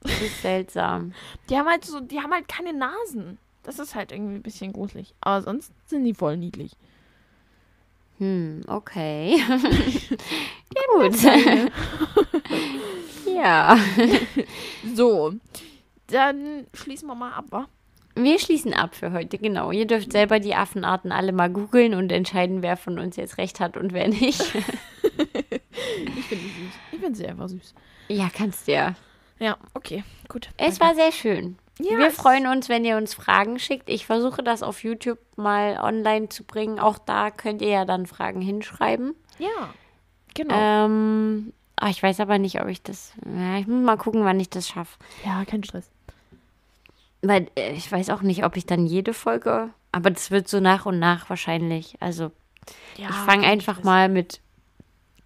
[0.00, 1.14] Das ist seltsam.
[1.48, 3.38] Die haben halt so, die haben halt keine Nasen.
[3.62, 5.14] Das ist halt irgendwie ein bisschen gruselig.
[5.22, 6.76] Aber sonst sind die voll niedlich.
[8.18, 9.40] Hm, okay.
[10.98, 11.16] Gut.
[13.34, 13.78] ja.
[14.94, 15.32] So,
[16.08, 17.66] dann schließen wir mal ab, wa?
[18.16, 19.72] Wir schließen ab für heute, genau.
[19.72, 23.58] Ihr dürft selber die Affenarten alle mal googeln und entscheiden, wer von uns jetzt recht
[23.60, 24.40] hat und wer nicht.
[26.16, 26.72] Ich finde sie süß.
[26.92, 27.74] Ich finde sie einfach süß.
[28.08, 28.94] ja, kannst du ja.
[29.38, 30.48] Ja, okay, gut.
[30.56, 30.80] Es Danke.
[30.80, 31.58] war sehr schön.
[31.80, 33.90] Ja, Wir freuen uns, wenn ihr uns Fragen schickt.
[33.90, 36.78] Ich versuche das auf YouTube mal online zu bringen.
[36.78, 39.14] Auch da könnt ihr ja dann Fragen hinschreiben.
[39.38, 39.74] Ja,
[40.34, 40.54] genau.
[40.56, 43.12] Ähm, ah, ich weiß aber nicht, ob ich das.
[43.26, 44.96] Ja, ich muss mal gucken, wann ich das schaffe.
[45.24, 45.90] ja, kein Stress.
[47.26, 50.60] Weil äh, ich weiß auch nicht, ob ich dann jede Folge, aber das wird so
[50.60, 51.96] nach und nach wahrscheinlich.
[52.00, 52.30] Also
[52.96, 53.86] Ja, ich fange einfach wissen.
[53.86, 54.40] mal mit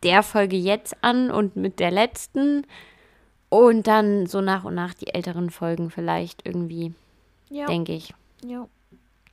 [0.03, 2.66] der Folge jetzt an und mit der letzten
[3.49, 6.95] und dann so nach und nach die älteren Folgen vielleicht irgendwie,
[7.49, 8.15] Ja, denke ich.
[8.45, 8.69] ja.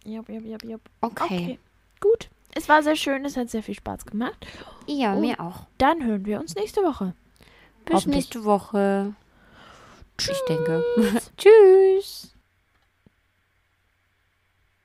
[0.07, 0.77] Ja, ja, ja, ja.
[1.01, 1.23] Okay.
[1.25, 1.59] Okay,
[1.99, 2.29] gut.
[2.53, 4.45] Es war sehr schön, es hat sehr viel Spaß gemacht.
[4.87, 5.19] Ja, Oh.
[5.19, 5.65] mir auch.
[5.79, 7.13] Dann hören wir uns nächste Woche.
[7.85, 9.13] Bis nächste Woche.
[10.19, 10.83] Ich denke.
[11.37, 12.31] Tschüss.